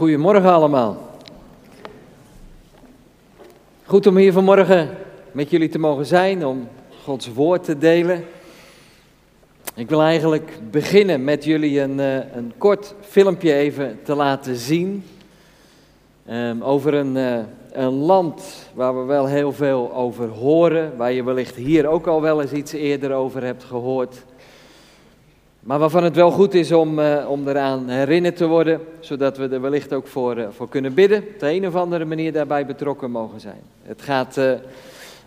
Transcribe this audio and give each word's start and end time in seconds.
Goedemorgen 0.00 0.50
allemaal. 0.50 0.96
Goed 3.84 4.06
om 4.06 4.16
hier 4.16 4.32
vanmorgen 4.32 4.88
met 5.32 5.50
jullie 5.50 5.68
te 5.68 5.78
mogen 5.78 6.06
zijn, 6.06 6.46
om 6.46 6.68
Gods 7.04 7.32
woord 7.32 7.64
te 7.64 7.78
delen. 7.78 8.24
Ik 9.74 9.88
wil 9.88 10.02
eigenlijk 10.02 10.58
beginnen 10.70 11.24
met 11.24 11.44
jullie 11.44 11.80
een, 11.80 12.00
eh, 12.00 12.34
een 12.34 12.52
kort 12.58 12.94
filmpje 13.00 13.54
even 13.54 13.98
te 14.02 14.14
laten 14.14 14.56
zien. 14.56 15.04
Um, 16.30 16.62
over 16.62 16.94
een, 16.94 17.16
uh, 17.16 17.38
een 17.72 17.92
land 17.92 18.70
waar 18.74 18.98
we 19.00 19.04
wel 19.04 19.26
heel 19.26 19.52
veel 19.52 19.92
over 19.94 20.28
horen, 20.28 20.96
waar 20.96 21.12
je 21.12 21.24
wellicht 21.24 21.54
hier 21.54 21.86
ook 21.86 22.06
al 22.06 22.20
wel 22.20 22.40
eens 22.40 22.52
iets 22.52 22.72
eerder 22.72 23.12
over 23.12 23.42
hebt 23.42 23.64
gehoord. 23.64 24.24
Maar 25.70 25.78
waarvan 25.78 26.04
het 26.04 26.16
wel 26.16 26.30
goed 26.30 26.54
is 26.54 26.72
om, 26.72 26.98
uh, 26.98 27.30
om 27.30 27.48
eraan 27.48 27.88
herinnerd 27.88 28.36
te 28.36 28.46
worden, 28.46 28.80
zodat 29.00 29.36
we 29.36 29.48
er 29.48 29.60
wellicht 29.60 29.92
ook 29.92 30.06
voor, 30.06 30.36
uh, 30.36 30.46
voor 30.50 30.68
kunnen 30.68 30.94
bidden. 30.94 31.18
Op 31.18 31.40
de 31.40 31.52
een 31.52 31.66
of 31.66 31.74
andere 31.74 32.04
manier 32.04 32.32
daarbij 32.32 32.66
betrokken 32.66 33.10
mogen 33.10 33.40
zijn. 33.40 33.60
Het 33.82 34.02
gaat 34.02 34.36
uh, 34.36 34.52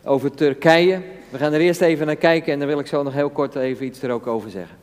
over 0.03 0.31
Turkije. 0.31 1.01
We 1.29 1.37
gaan 1.37 1.53
er 1.53 1.59
eerst 1.59 1.81
even 1.81 2.05
naar 2.05 2.15
kijken 2.15 2.53
en 2.53 2.59
dan 2.59 2.67
wil 2.67 2.79
ik 2.79 2.87
zo 2.87 3.03
nog 3.03 3.13
heel 3.13 3.29
kort 3.29 3.55
even 3.55 3.85
iets 3.85 4.01
er 4.01 4.11
ook 4.11 4.27
over 4.27 4.49
zeggen. 4.49 4.75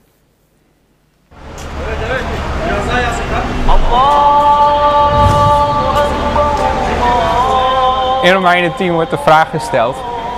In 8.22 8.32
Romeinen 8.32 8.76
10 8.76 8.92
wordt 8.92 9.10
de 9.10 9.18
vraag 9.18 9.50
gesteld, 9.50 9.96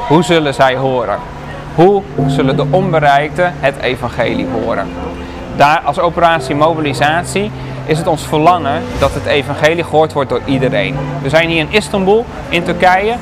hoe 0.09 0.23
zullen 0.23 0.55
zij 0.55 0.77
horen? 0.77 1.19
Hoe 1.75 2.03
zullen 2.27 2.57
de 2.57 2.67
onbereikten 2.71 3.53
het 3.61 3.75
evangelie 3.81 4.47
horen? 4.47 4.87
Daar 5.57 5.81
als 5.85 5.99
operatie 5.99 6.55
mobilisatie 6.55 7.51
is 7.85 7.99
het 7.99 8.07
ons 8.07 8.23
verlangen 8.23 8.83
dat 8.99 9.15
het 9.15 9.25
evangelie 9.25 9.85
gehoord 9.85 10.13
wordt 10.13 10.29
door 10.29 10.41
iedereen. 10.45 10.97
We 11.23 11.29
zijn 11.29 11.49
hier 11.49 11.59
in 11.59 11.71
Istanbul, 11.71 12.27
in 12.49 12.63
Turkije, 12.63 13.15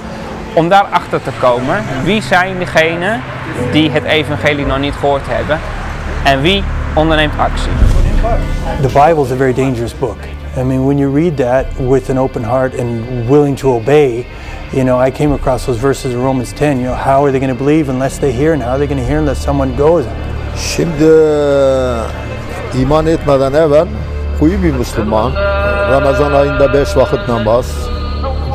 om 0.52 0.68
daarachter 0.68 1.22
te 1.22 1.30
komen 1.40 1.82
wie 2.04 2.22
zijn 2.22 2.58
degenen 2.58 3.20
die 3.72 3.90
het 3.90 4.04
evangelie 4.04 4.66
nog 4.66 4.78
niet 4.78 4.94
gehoord 4.94 5.26
hebben 5.26 5.58
en 6.24 6.40
wie 6.40 6.64
onderneemt 6.94 7.38
actie. 7.38 7.72
The 8.80 8.86
Bible 8.86 9.22
is 9.24 9.30
a 9.30 9.36
very 9.36 9.54
dangerous 9.54 9.98
book. 9.98 10.39
I 10.56 10.64
mean, 10.64 10.84
when 10.84 10.98
you 10.98 11.08
read 11.08 11.36
that 11.36 11.78
with 11.78 12.10
an 12.10 12.18
open 12.18 12.42
heart 12.42 12.74
and 12.74 13.30
willing 13.30 13.54
to 13.56 13.70
obey, 13.70 14.26
you 14.72 14.82
know, 14.82 14.98
I 14.98 15.10
came 15.10 15.32
across 15.32 15.66
those 15.66 15.78
verses 15.78 16.12
in 16.12 16.20
Romans 16.20 16.52
10. 16.52 16.78
You 16.78 16.86
know, 16.86 16.94
how 16.94 17.24
are 17.24 17.30
they 17.30 17.38
going 17.38 17.56
to 17.56 17.64
believe 17.64 17.88
unless 17.88 18.18
they 18.18 18.32
hear, 18.32 18.52
and 18.52 18.62
how 18.62 18.72
are 18.72 18.78
they 18.78 18.88
going 18.88 18.98
to 18.98 19.06
hear 19.06 19.18
unless 19.18 19.38
someone 19.44 19.76
goes? 19.76 20.06
Şimdi 20.56 21.04
iman 22.80 23.06
etmeden 23.06 23.52
evvel 23.52 23.86
kuyu 24.38 24.62
bir 24.62 24.72
Müslüman. 24.72 25.32
Ramazan 25.90 26.32
ayında 26.32 26.72
beş 26.72 26.96
vakit 26.96 27.28
namaz. 27.28 27.66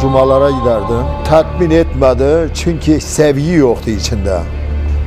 Cumalara 0.01 0.49
giderdi. 0.49 0.93
Tatmin 1.25 1.69
etmedi 1.69 2.49
çünkü 2.53 3.01
sevgi 3.01 3.51
yoktu 3.51 3.89
içinde. 3.89 4.39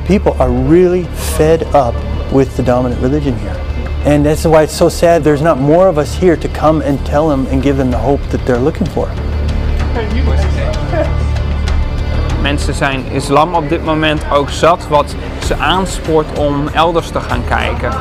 People 0.07 0.43
are 0.43 0.51
really 0.51 1.05
fed 1.37 1.61
up 1.61 1.95
with 2.31 2.57
the 2.57 2.67
dominant 2.67 3.03
religion 3.03 3.33
here. 3.33 3.68
And 4.05 4.25
that's 4.25 4.45
why 4.45 4.63
it's 4.63 4.77
so 4.77 4.89
sad 4.89 5.23
there's 5.23 5.41
not 5.41 5.57
more 5.57 5.89
of 5.89 5.97
us 5.97 6.15
here 6.15 6.37
to 6.37 6.47
come 6.47 6.81
and 6.81 7.05
tell 7.05 7.27
them 7.27 7.47
and 7.47 7.61
give 7.61 7.77
them 7.77 7.91
the 7.91 7.97
hope 7.97 8.21
that 8.29 8.45
they're 8.45 8.63
looking 8.63 8.87
for. 8.87 9.07
Mensen 12.41 12.73
zijn 12.73 13.05
islam 13.11 13.55
op 13.55 13.69
dit 13.69 13.85
moment 13.85 14.21
ook 14.33 14.49
zat, 14.49 14.87
wat 14.87 15.15
ze 15.45 15.55
aanspoort 15.55 16.39
om 16.39 16.67
elders 16.67 17.09
te 17.09 17.19
gaan 17.19 17.41
kijken. 17.47 17.91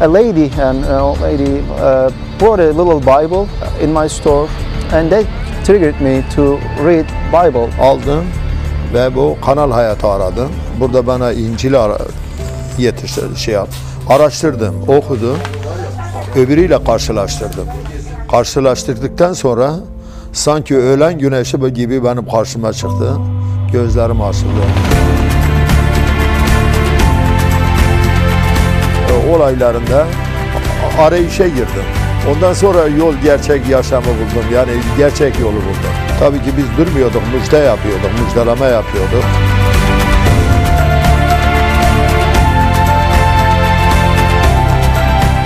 A 0.00 0.06
lady 0.06 0.50
and 0.60 0.86
an 0.86 1.00
old 1.00 1.20
lady 1.20 1.60
uh, 1.78 2.06
brought 2.36 2.60
a 2.60 2.72
little 2.72 2.98
Bible 2.98 3.46
in 3.80 3.92
my 3.92 4.08
store, 4.08 4.48
and 4.92 5.10
that 5.10 5.24
triggered 5.62 6.00
me 6.00 6.22
to 6.34 6.58
read 6.82 7.06
Bible. 7.30 7.68
Aldım 7.80 8.24
ve 8.92 9.14
bu 9.14 9.36
Kanal 9.44 9.70
Hayatı 9.70 10.08
aradım. 10.08 10.48
Burada 10.80 11.06
bana 11.06 11.32
İncil 11.32 11.80
ara 11.80 11.98
yetiştirdi, 12.78 13.38
şey 13.38 13.54
yap. 13.54 13.68
Araştırdım, 14.08 14.74
okudum. 14.88 15.38
Öbürüyle 16.36 16.84
karşılaştırdım. 16.84 17.66
Karşılaştırdıktan 18.30 19.32
sonra 19.32 19.74
sanki 20.32 20.76
öğlen 20.76 21.18
güneşi 21.18 21.74
gibi 21.74 22.04
benim 22.04 22.28
karşıma 22.28 22.72
çıktı. 22.72 23.12
Gözlerim 23.72 24.22
açıldı. 24.22 24.60
E, 29.10 29.34
Olaylarında 29.36 30.06
arayışa 31.00 31.46
girdim. 31.46 31.84
Ondan 32.34 32.52
sonra 32.52 32.86
yol 32.86 33.14
gerçek 33.24 33.68
yaşamı 33.68 34.06
buldum. 34.06 34.44
Yani 34.54 34.70
gerçek 34.98 35.40
yolu 35.40 35.52
buldum. 35.56 35.94
Tabii 36.20 36.38
ki 36.38 36.50
biz 36.56 36.86
durmuyorduk, 36.86 37.22
müjde 37.34 37.56
yapıyorduk, 37.56 38.10
müjdeleme 38.26 38.66
yapıyorduk. 38.66 39.24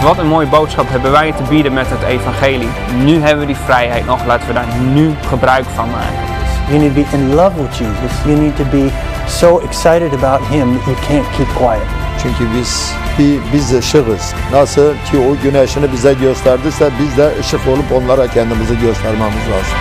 Wat 0.08 0.18
een 0.18 0.26
mooie 0.26 0.46
boodschap 0.46 0.88
hebben 0.88 1.10
wij 1.10 1.32
te 1.32 1.42
bieden 1.48 1.72
met 1.72 1.86
het 1.90 2.02
evangelie. 2.02 2.68
Nu 3.04 3.20
hebben 3.20 3.40
we 3.40 3.46
die 3.46 3.56
vrijheid 3.56 4.06
nog, 4.06 4.26
laten 4.26 4.46
we 4.46 4.52
daar 4.52 4.74
nu 4.92 5.14
gebruik 5.26 5.64
van 5.64 5.90
maken. 5.90 6.26
You 6.68 6.78
need 6.78 6.94
to 6.94 7.02
be 7.02 7.16
in 7.16 7.34
love 7.34 7.62
with 7.62 7.76
Jesus. 7.76 8.12
You 8.24 8.36
need 8.36 8.56
to 8.56 8.64
be 8.64 8.88
so 9.26 9.58
excited 9.58 10.12
about 10.12 10.48
Him 10.48 10.76
that 10.76 10.86
you 10.86 10.96
can't 11.08 11.36
keep 11.36 11.48
quiet. 11.56 11.86
Çünkü 12.22 12.44
biz 12.58 12.92
bir 13.18 13.40
biz 13.52 13.74
ışığız. 13.74 14.34
Nasıl 14.52 14.92
ki 15.10 15.18
o 15.18 15.42
güneşini 15.42 15.92
bize 15.92 16.14
gösterdiyse 16.14 16.90
biz 17.00 17.16
de 17.16 17.30
ışık 17.40 17.60
olup 17.68 17.92
onlara 17.92 18.26
kendimizi 18.26 18.78
göstermemiz 18.78 19.48
lazım. 19.50 19.78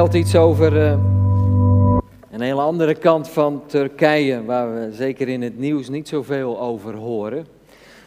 Vertelt 0.00 0.24
iets 0.24 0.36
over 0.36 0.76
uh, 0.76 0.90
een 2.30 2.40
hele 2.40 2.60
andere 2.60 2.94
kant 2.94 3.28
van 3.28 3.62
Turkije, 3.66 4.44
waar 4.44 4.74
we 4.74 4.92
zeker 4.92 5.28
in 5.28 5.42
het 5.42 5.58
nieuws 5.58 5.88
niet 5.88 6.08
zoveel 6.08 6.60
over 6.60 6.94
horen. 6.94 7.46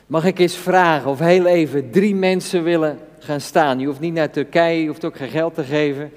Mag 0.07 0.25
ik 0.25 0.39
eens 0.39 0.55
vragen 0.55 1.11
of 1.11 1.19
heel 1.19 1.45
even 1.45 1.91
drie 1.91 2.15
mensen 2.15 2.63
willen 2.63 2.99
gaan 3.19 3.41
staan? 3.41 3.79
Je 3.79 3.85
hoeft 3.85 3.99
niet 3.99 4.13
naar 4.13 4.29
Turkije, 4.29 4.81
je 4.81 4.87
hoeft 4.87 5.05
ook 5.05 5.17
geen 5.17 5.29
geld 5.29 5.53
te 5.53 5.63
geven. 5.63 6.11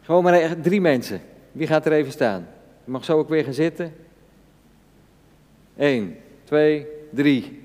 Gewoon 0.00 0.22
maar 0.22 0.60
drie 0.60 0.80
mensen. 0.80 1.20
Wie 1.52 1.66
gaat 1.66 1.86
er 1.86 1.92
even 1.92 2.12
staan? 2.12 2.46
Je 2.84 2.90
mag 2.90 3.04
zo 3.04 3.18
ook 3.18 3.28
weer 3.28 3.44
gaan 3.44 3.54
zitten. 3.54 3.94
Eén, 5.76 6.16
twee, 6.44 6.86
drie. 7.10 7.61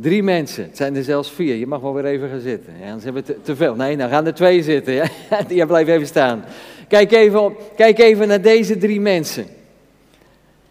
Drie 0.00 0.22
mensen. 0.22 0.64
Het 0.64 0.76
zijn 0.76 0.96
er 0.96 1.02
zelfs 1.02 1.30
vier. 1.30 1.54
Je 1.54 1.66
mag 1.66 1.80
wel 1.80 1.94
weer 1.94 2.04
even 2.04 2.28
gaan 2.28 2.40
zitten. 2.40 2.72
Ja, 2.78 2.86
anders 2.86 3.04
hebben 3.04 3.24
we 3.26 3.42
te, 3.42 3.56
veel. 3.56 3.74
Nee, 3.74 3.96
nou 3.96 4.10
gaan 4.10 4.26
er 4.26 4.34
twee 4.34 4.62
zitten. 4.62 4.92
Ja? 4.92 5.08
Die 5.48 5.66
blijft 5.66 5.90
even 5.90 6.06
staan. 6.06 6.44
Kijk 6.88 7.12
even, 7.12 7.42
op, 7.42 7.72
kijk 7.76 7.98
even 7.98 8.28
naar 8.28 8.40
deze 8.40 8.76
drie 8.76 9.00
mensen. 9.00 9.46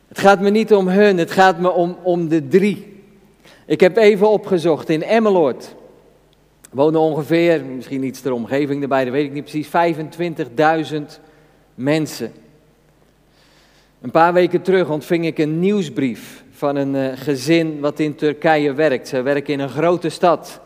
Het 0.08 0.20
gaat 0.20 0.40
me 0.40 0.50
niet 0.50 0.74
om 0.74 0.88
hun, 0.88 1.18
het 1.18 1.32
gaat 1.32 1.60
me 1.60 1.70
om, 1.70 1.98
om 2.04 2.28
de 2.28 2.48
drie. 2.48 3.02
Ik 3.66 3.80
heb 3.80 3.98
even 3.98 4.30
opgezocht. 4.30 4.90
In 4.90 5.04
Emmeloord 5.04 5.76
wonen 6.72 7.00
ongeveer, 7.00 7.64
misschien 7.66 8.04
iets 8.04 8.22
ter 8.22 8.32
omgeving 8.32 8.82
erbij, 8.82 9.04
dat 9.04 9.14
weet 9.14 9.26
ik 9.26 9.34
niet 9.34 9.44
precies, 9.44 9.70
25.000 10.94 11.02
mensen. 11.76 12.32
Een 14.02 14.12
paar 14.12 14.34
weken 14.34 14.62
terug 14.62 14.90
ontving 14.90 15.26
ik 15.26 15.38
een 15.38 15.60
nieuwsbrief 15.60 16.44
van 16.58 16.76
een 16.76 16.96
uh, 16.96 17.12
gezin 17.16 17.80
wat 17.80 18.00
in 18.00 18.16
Turkije 18.16 18.74
werkt. 18.74 19.08
Zij 19.08 19.24
werken 19.24 19.54
in 19.54 19.60
een 19.60 19.70
grote 19.70 20.10
stad. 20.10 20.62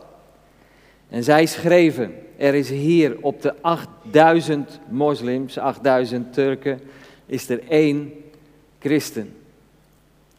En 1.08 1.24
zij 1.24 1.46
schreven, 1.46 2.14
er 2.36 2.54
is 2.54 2.70
hier 2.70 3.16
op 3.20 3.42
de 3.42 3.54
8000 3.60 4.80
moslims, 4.88 5.58
8000 5.58 6.32
Turken, 6.32 6.80
is 7.26 7.48
er 7.48 7.60
één 7.68 8.12
christen. 8.78 9.34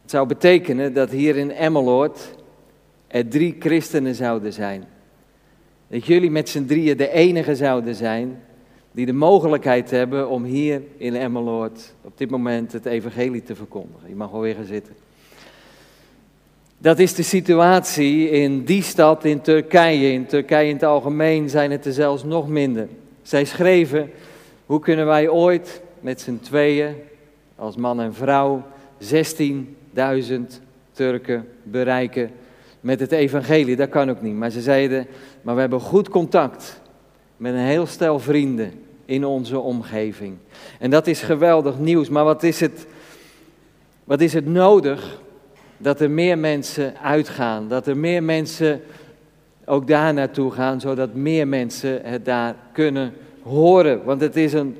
Het 0.02 0.10
zou 0.10 0.26
betekenen 0.26 0.92
dat 0.92 1.10
hier 1.10 1.36
in 1.36 1.50
Emmeloord 1.50 2.34
er 3.06 3.28
drie 3.28 3.56
christenen 3.58 4.14
zouden 4.14 4.52
zijn. 4.52 4.84
Dat 5.88 6.06
jullie 6.06 6.30
met 6.30 6.48
z'n 6.48 6.64
drieën 6.64 6.96
de 6.96 7.10
enige 7.10 7.56
zouden 7.56 7.94
zijn 7.94 8.42
die 8.92 9.06
de 9.06 9.12
mogelijkheid 9.12 9.90
hebben 9.90 10.28
om 10.28 10.44
hier 10.44 10.82
in 10.96 11.14
Emmeloord 11.14 11.94
op 12.02 12.18
dit 12.18 12.30
moment 12.30 12.72
het 12.72 12.86
evangelie 12.86 13.42
te 13.42 13.54
verkondigen. 13.54 14.08
Je 14.08 14.14
mag 14.14 14.30
wel 14.30 14.40
weer 14.40 14.54
gaan 14.54 14.64
zitten. 14.64 15.03
Dat 16.84 16.98
is 16.98 17.14
de 17.14 17.22
situatie 17.22 18.30
in 18.30 18.64
die 18.64 18.82
stad 18.82 19.24
in 19.24 19.40
Turkije. 19.40 20.12
In 20.12 20.26
Turkije 20.26 20.68
in 20.68 20.74
het 20.74 20.84
algemeen 20.84 21.48
zijn 21.50 21.70
het 21.70 21.84
er 21.84 21.92
zelfs 21.92 22.24
nog 22.24 22.48
minder. 22.48 22.88
Zij 23.22 23.44
schreven, 23.44 24.10
hoe 24.66 24.80
kunnen 24.80 25.06
wij 25.06 25.28
ooit 25.28 25.82
met 26.00 26.20
z'n 26.20 26.38
tweeën, 26.42 26.94
als 27.56 27.76
man 27.76 28.00
en 28.00 28.14
vrouw, 28.14 28.62
16.000 29.02 30.00
Turken 30.92 31.48
bereiken 31.62 32.30
met 32.80 33.00
het 33.00 33.12
evangelie. 33.12 33.76
Dat 33.76 33.88
kan 33.88 34.10
ook 34.10 34.22
niet. 34.22 34.34
Maar 34.34 34.50
ze 34.50 34.60
zeiden, 34.60 35.06
maar 35.42 35.54
we 35.54 35.60
hebben 35.60 35.80
goed 35.80 36.08
contact 36.08 36.80
met 37.36 37.52
een 37.52 37.58
heel 37.58 37.86
stel 37.86 38.18
vrienden 38.18 38.72
in 39.04 39.24
onze 39.24 39.58
omgeving. 39.58 40.36
En 40.78 40.90
dat 40.90 41.06
is 41.06 41.22
geweldig 41.22 41.78
nieuws. 41.78 42.08
Maar 42.08 42.24
wat 42.24 42.42
is 42.42 42.60
het, 42.60 42.86
wat 44.04 44.20
is 44.20 44.32
het 44.32 44.46
nodig 44.46 45.22
dat 45.78 46.00
er 46.00 46.10
meer 46.10 46.38
mensen 46.38 46.96
uitgaan? 47.02 47.68
Dat 47.68 47.86
er 47.86 47.96
meer 47.96 48.22
mensen 48.22 48.80
ook 49.64 49.86
daar 49.86 50.14
naartoe 50.14 50.50
gaan, 50.50 50.80
zodat 50.80 51.14
meer 51.14 51.48
mensen 51.48 52.00
het 52.02 52.24
daar 52.24 52.54
kunnen 52.72 53.12
horen. 53.42 54.04
Want 54.04 54.20
het 54.20 54.36
is, 54.36 54.52
een, 54.52 54.76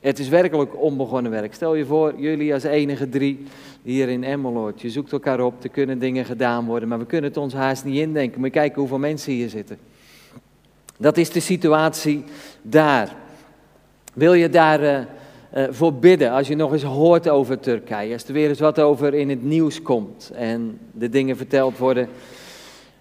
het 0.00 0.18
is 0.18 0.28
werkelijk 0.28 0.82
onbegonnen 0.82 1.30
werk. 1.30 1.54
Stel 1.54 1.74
je 1.74 1.86
voor, 1.86 2.14
jullie 2.16 2.54
als 2.54 2.62
enige 2.62 3.08
drie 3.08 3.46
hier 3.82 4.08
in 4.08 4.24
Emmeloord. 4.24 4.80
Je 4.80 4.90
zoekt 4.90 5.12
elkaar 5.12 5.40
op, 5.40 5.64
er 5.64 5.68
kunnen 5.68 5.98
dingen 5.98 6.24
gedaan 6.24 6.66
worden, 6.66 6.88
maar 6.88 6.98
we 6.98 7.06
kunnen 7.06 7.30
het 7.30 7.38
ons 7.38 7.54
haast 7.54 7.84
niet 7.84 7.98
indenken. 7.98 8.38
Moet 8.38 8.48
je 8.48 8.58
kijken 8.58 8.80
hoeveel 8.80 8.98
mensen 8.98 9.32
hier 9.32 9.48
zitten. 9.48 9.78
Dat 10.98 11.16
is 11.16 11.30
de 11.30 11.40
situatie 11.40 12.24
daar. 12.62 13.14
Wil 14.14 14.34
je 14.34 14.48
daar 14.48 14.82
uh, 14.82 14.98
uh, 15.56 15.64
voor 15.70 15.94
bidden 15.94 16.30
als 16.30 16.48
je 16.48 16.56
nog 16.56 16.72
eens 16.72 16.82
hoort 16.82 17.28
over 17.28 17.60
Turkije? 17.60 18.12
Als 18.12 18.24
er 18.24 18.32
weer 18.32 18.48
eens 18.48 18.60
wat 18.60 18.80
over 18.80 19.14
in 19.14 19.28
het 19.28 19.44
nieuws 19.44 19.82
komt 19.82 20.30
en 20.34 20.78
de 20.92 21.08
dingen 21.08 21.36
verteld 21.36 21.78
worden 21.78 22.08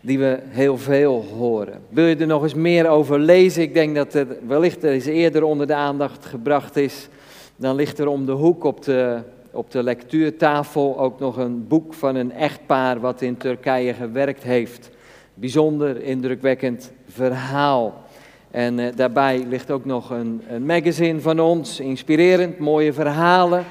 die 0.01 0.19
we 0.19 0.39
heel 0.47 0.77
veel 0.77 1.25
horen. 1.37 1.81
Wil 1.89 2.05
je 2.05 2.15
er 2.15 2.27
nog 2.27 2.43
eens 2.43 2.53
meer 2.53 2.87
over 2.87 3.19
lezen? 3.19 3.61
Ik 3.61 3.73
denk 3.73 3.95
dat 3.95 4.13
er 4.13 4.27
wellicht 4.47 4.83
eens 4.83 5.05
eerder 5.05 5.43
onder 5.43 5.67
de 5.67 5.73
aandacht 5.73 6.25
gebracht 6.25 6.75
is. 6.75 7.07
Dan 7.55 7.75
ligt 7.75 7.99
er 7.99 8.07
om 8.07 8.25
de 8.25 8.31
hoek 8.31 8.63
op 8.63 8.83
de, 8.83 9.19
op 9.51 9.71
de 9.71 9.83
lectuurtafel 9.83 10.99
ook 10.99 11.19
nog 11.19 11.37
een 11.37 11.67
boek 11.67 11.93
van 11.93 12.15
een 12.15 12.31
echtpaar 12.31 12.99
wat 12.99 13.21
in 13.21 13.37
Turkije 13.37 13.93
gewerkt 13.93 14.43
heeft. 14.43 14.89
Bijzonder 15.33 16.01
indrukwekkend 16.01 16.91
verhaal. 17.07 18.03
En 18.51 18.79
uh, 18.79 18.87
daarbij 18.95 19.45
ligt 19.47 19.71
ook 19.71 19.85
nog 19.85 20.09
een, 20.09 20.41
een 20.47 20.65
magazine 20.65 21.19
van 21.19 21.39
ons, 21.39 21.79
inspirerend, 21.79 22.59
mooie 22.59 22.93
verhalen, 22.93 23.65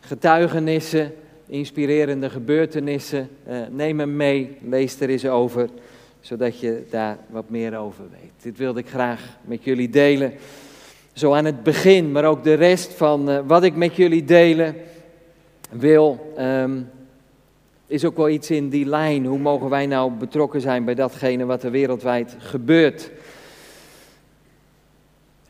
getuigenissen 0.00 1.12
inspirerende 1.46 2.30
gebeurtenissen. 2.30 3.28
Uh, 3.48 3.56
neem 3.70 3.98
hem 3.98 4.16
mee, 4.16 4.56
lees 4.68 5.00
er 5.00 5.08
eens 5.08 5.26
over, 5.26 5.68
zodat 6.20 6.60
je 6.60 6.84
daar 6.90 7.18
wat 7.30 7.44
meer 7.48 7.76
over 7.76 8.04
weet. 8.10 8.32
Dit 8.42 8.58
wilde 8.58 8.80
ik 8.80 8.88
graag 8.88 9.38
met 9.44 9.64
jullie 9.64 9.88
delen. 9.88 10.32
Zo 11.12 11.32
aan 11.32 11.44
het 11.44 11.62
begin, 11.62 12.12
maar 12.12 12.24
ook 12.24 12.44
de 12.44 12.54
rest 12.54 12.92
van 12.92 13.30
uh, 13.30 13.38
wat 13.46 13.64
ik 13.64 13.76
met 13.76 13.96
jullie 13.96 14.24
delen 14.24 14.74
wil, 15.70 16.34
um, 16.38 16.88
is 17.86 18.04
ook 18.04 18.16
wel 18.16 18.28
iets 18.28 18.50
in 18.50 18.68
die 18.68 18.86
lijn. 18.86 19.26
Hoe 19.26 19.38
mogen 19.38 19.70
wij 19.70 19.86
nou 19.86 20.12
betrokken 20.12 20.60
zijn 20.60 20.84
bij 20.84 20.94
datgene 20.94 21.44
wat 21.44 21.62
er 21.62 21.70
wereldwijd 21.70 22.36
gebeurt? 22.38 23.10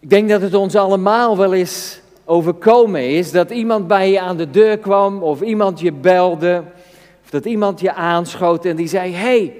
Ik 0.04 0.10
denk 0.10 0.28
dat 0.28 0.40
het 0.40 0.54
ons 0.54 0.76
allemaal 0.76 1.36
wel 1.36 1.54
eens 1.54 2.00
overkomen 2.24 3.08
is 3.08 3.30
dat 3.30 3.50
iemand 3.50 3.86
bij 3.86 4.10
je 4.10 4.20
aan 4.20 4.36
de 4.36 4.50
deur 4.50 4.78
kwam 4.78 5.22
of 5.22 5.40
iemand 5.40 5.80
je 5.80 5.92
belde 5.92 6.62
of 7.24 7.30
dat 7.30 7.44
iemand 7.44 7.80
je 7.80 7.92
aanschoot 7.92 8.64
en 8.64 8.76
die 8.76 8.88
zei: 8.88 9.12
hey, 9.12 9.54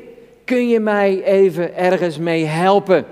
kun 0.45 0.69
je 0.69 0.81
mij 0.81 1.23
even 1.23 1.77
ergens 1.77 2.19
mee 2.19 2.45
helpen? 2.45 3.05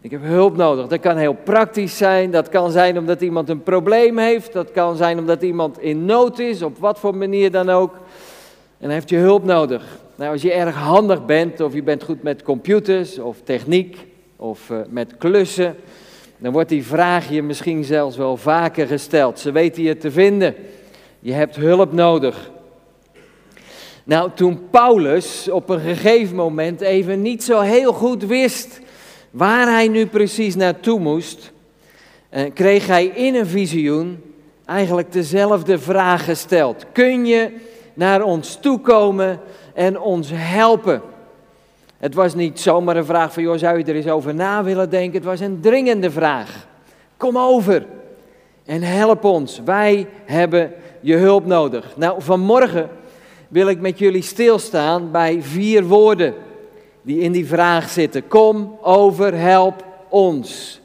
Ik 0.00 0.10
heb 0.10 0.22
hulp 0.22 0.56
nodig. 0.56 0.86
Dat 0.86 1.00
kan 1.00 1.16
heel 1.16 1.36
praktisch 1.44 1.96
zijn. 1.96 2.30
Dat 2.30 2.48
kan 2.48 2.70
zijn 2.70 2.98
omdat 2.98 3.20
iemand 3.20 3.48
een 3.48 3.62
probleem 3.62 4.18
heeft. 4.18 4.52
Dat 4.52 4.70
kan 4.70 4.96
zijn 4.96 5.18
omdat 5.18 5.42
iemand 5.42 5.80
in 5.80 6.04
nood 6.04 6.38
is, 6.38 6.62
op 6.62 6.78
wat 6.78 6.98
voor 6.98 7.16
manier 7.16 7.50
dan 7.50 7.70
ook. 7.70 7.94
En 7.94 8.00
dan 8.80 8.90
heeft 8.90 9.08
je 9.08 9.16
hulp 9.16 9.44
nodig. 9.44 9.98
Nou, 10.14 10.32
als 10.32 10.42
je 10.42 10.52
erg 10.52 10.74
handig 10.74 11.24
bent, 11.24 11.60
of 11.60 11.74
je 11.74 11.82
bent 11.82 12.02
goed 12.02 12.22
met 12.22 12.42
computers 12.42 13.18
of 13.18 13.40
techniek 13.44 14.12
of 14.44 14.70
uh, 14.70 14.78
met 14.88 15.16
klussen, 15.18 15.76
dan 16.38 16.52
wordt 16.52 16.68
die 16.68 16.84
vraag 16.84 17.30
je 17.30 17.42
misschien 17.42 17.84
zelfs 17.84 18.16
wel 18.16 18.36
vaker 18.36 18.86
gesteld. 18.86 19.38
Ze 19.38 19.52
weten 19.52 19.82
je 19.82 19.96
te 19.96 20.10
vinden. 20.10 20.54
Je 21.20 21.32
hebt 21.32 21.56
hulp 21.56 21.92
nodig. 21.92 22.50
Nou, 24.04 24.30
toen 24.34 24.70
Paulus 24.70 25.50
op 25.50 25.68
een 25.68 25.80
gegeven 25.80 26.36
moment 26.36 26.80
even 26.80 27.22
niet 27.22 27.44
zo 27.44 27.60
heel 27.60 27.92
goed 27.92 28.24
wist 28.24 28.80
waar 29.30 29.66
hij 29.66 29.88
nu 29.88 30.06
precies 30.06 30.54
naartoe 30.54 31.00
moest, 31.00 31.52
eh, 32.28 32.42
kreeg 32.54 32.86
hij 32.86 33.06
in 33.06 33.34
een 33.34 33.46
visioen 33.46 34.22
eigenlijk 34.64 35.12
dezelfde 35.12 35.78
vraag 35.78 36.24
gesteld. 36.24 36.84
Kun 36.92 37.26
je 37.26 37.52
naar 37.94 38.22
ons 38.22 38.58
toekomen 38.60 39.40
en 39.74 40.00
ons 40.00 40.30
helpen? 40.32 41.02
Het 41.98 42.14
was 42.14 42.34
niet 42.34 42.60
zomaar 42.60 42.96
een 42.96 43.04
vraag 43.04 43.32
van, 43.32 43.42
joh, 43.42 43.58
zou 43.58 43.78
je 43.78 43.84
er 43.84 43.94
eens 43.94 44.08
over 44.08 44.34
na 44.34 44.64
willen 44.64 44.90
denken? 44.90 45.14
Het 45.14 45.24
was 45.24 45.40
een 45.40 45.60
dringende 45.60 46.10
vraag. 46.10 46.66
Kom 47.16 47.38
over 47.38 47.86
en 48.64 48.82
help 48.82 49.24
ons. 49.24 49.60
Wij 49.64 50.06
hebben 50.24 50.72
je 51.00 51.16
hulp 51.16 51.46
nodig. 51.46 51.96
Nou, 51.96 52.22
vanmorgen 52.22 52.88
wil 53.48 53.68
ik 53.68 53.80
met 53.80 53.98
jullie 53.98 54.22
stilstaan 54.22 55.10
bij 55.10 55.42
vier 55.42 55.84
woorden 55.84 56.34
die 57.02 57.20
in 57.20 57.32
die 57.32 57.46
vraag 57.46 57.88
zitten. 57.88 58.28
Kom 58.28 58.78
over, 58.82 59.38
help 59.38 59.84
ons. 60.08 60.80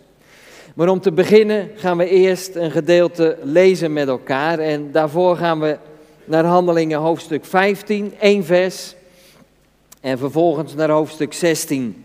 Maar 0.75 0.87
om 0.87 0.99
te 0.99 1.11
beginnen 1.11 1.69
gaan 1.75 1.97
we 1.97 2.09
eerst 2.09 2.55
een 2.55 2.71
gedeelte 2.71 3.37
lezen 3.41 3.93
met 3.93 4.07
elkaar. 4.07 4.59
En 4.59 4.91
daarvoor 4.91 5.37
gaan 5.37 5.59
we 5.59 5.77
naar 6.25 6.45
Handelingen 6.45 6.99
hoofdstuk 6.99 7.45
15, 7.45 8.13
één 8.19 8.45
vers. 8.45 8.95
En 9.99 10.17
vervolgens 10.17 10.75
naar 10.75 10.89
hoofdstuk 10.89 11.33
16. 11.33 12.03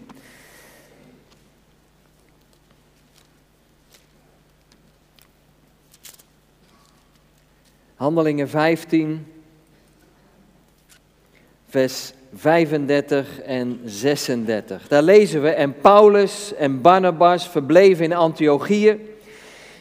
Handelingen 7.95 8.49
15, 8.49 9.27
vers 11.69 12.13
35 12.35 13.41
en 13.41 13.81
36. 13.85 14.89
Daar 14.89 15.03
lezen 15.03 15.43
we, 15.43 15.49
en 15.49 15.81
Paulus 15.81 16.55
en 16.55 16.81
Barnabas 16.81 17.49
verbleven 17.49 18.05
in 18.05 18.13
Antiochië 18.13 19.01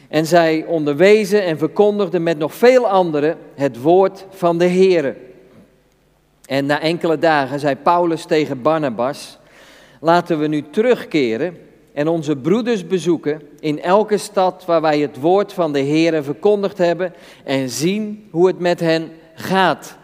en 0.08 0.26
zij 0.26 0.64
onderwezen 0.64 1.44
en 1.44 1.58
verkondigden 1.58 2.22
met 2.22 2.38
nog 2.38 2.54
veel 2.54 2.88
anderen 2.88 3.38
het 3.54 3.80
woord 3.80 4.26
van 4.30 4.58
de 4.58 4.68
Here. 4.68 5.16
En 6.46 6.66
na 6.66 6.80
enkele 6.80 7.18
dagen 7.18 7.60
zei 7.60 7.76
Paulus 7.76 8.24
tegen 8.24 8.62
Barnabas: 8.62 9.38
Laten 10.00 10.38
we 10.38 10.46
nu 10.46 10.64
terugkeren 10.70 11.56
en 11.92 12.08
onze 12.08 12.36
broeders 12.36 12.86
bezoeken 12.86 13.42
in 13.60 13.82
elke 13.82 14.18
stad 14.18 14.64
waar 14.64 14.80
wij 14.80 14.98
het 14.98 15.20
woord 15.20 15.52
van 15.52 15.72
de 15.72 15.82
Heere 15.82 16.22
verkondigd 16.22 16.78
hebben 16.78 17.14
en 17.44 17.68
zien 17.68 18.28
hoe 18.30 18.46
het 18.46 18.58
met 18.58 18.80
hen 18.80 19.10
gaat. 19.34 19.96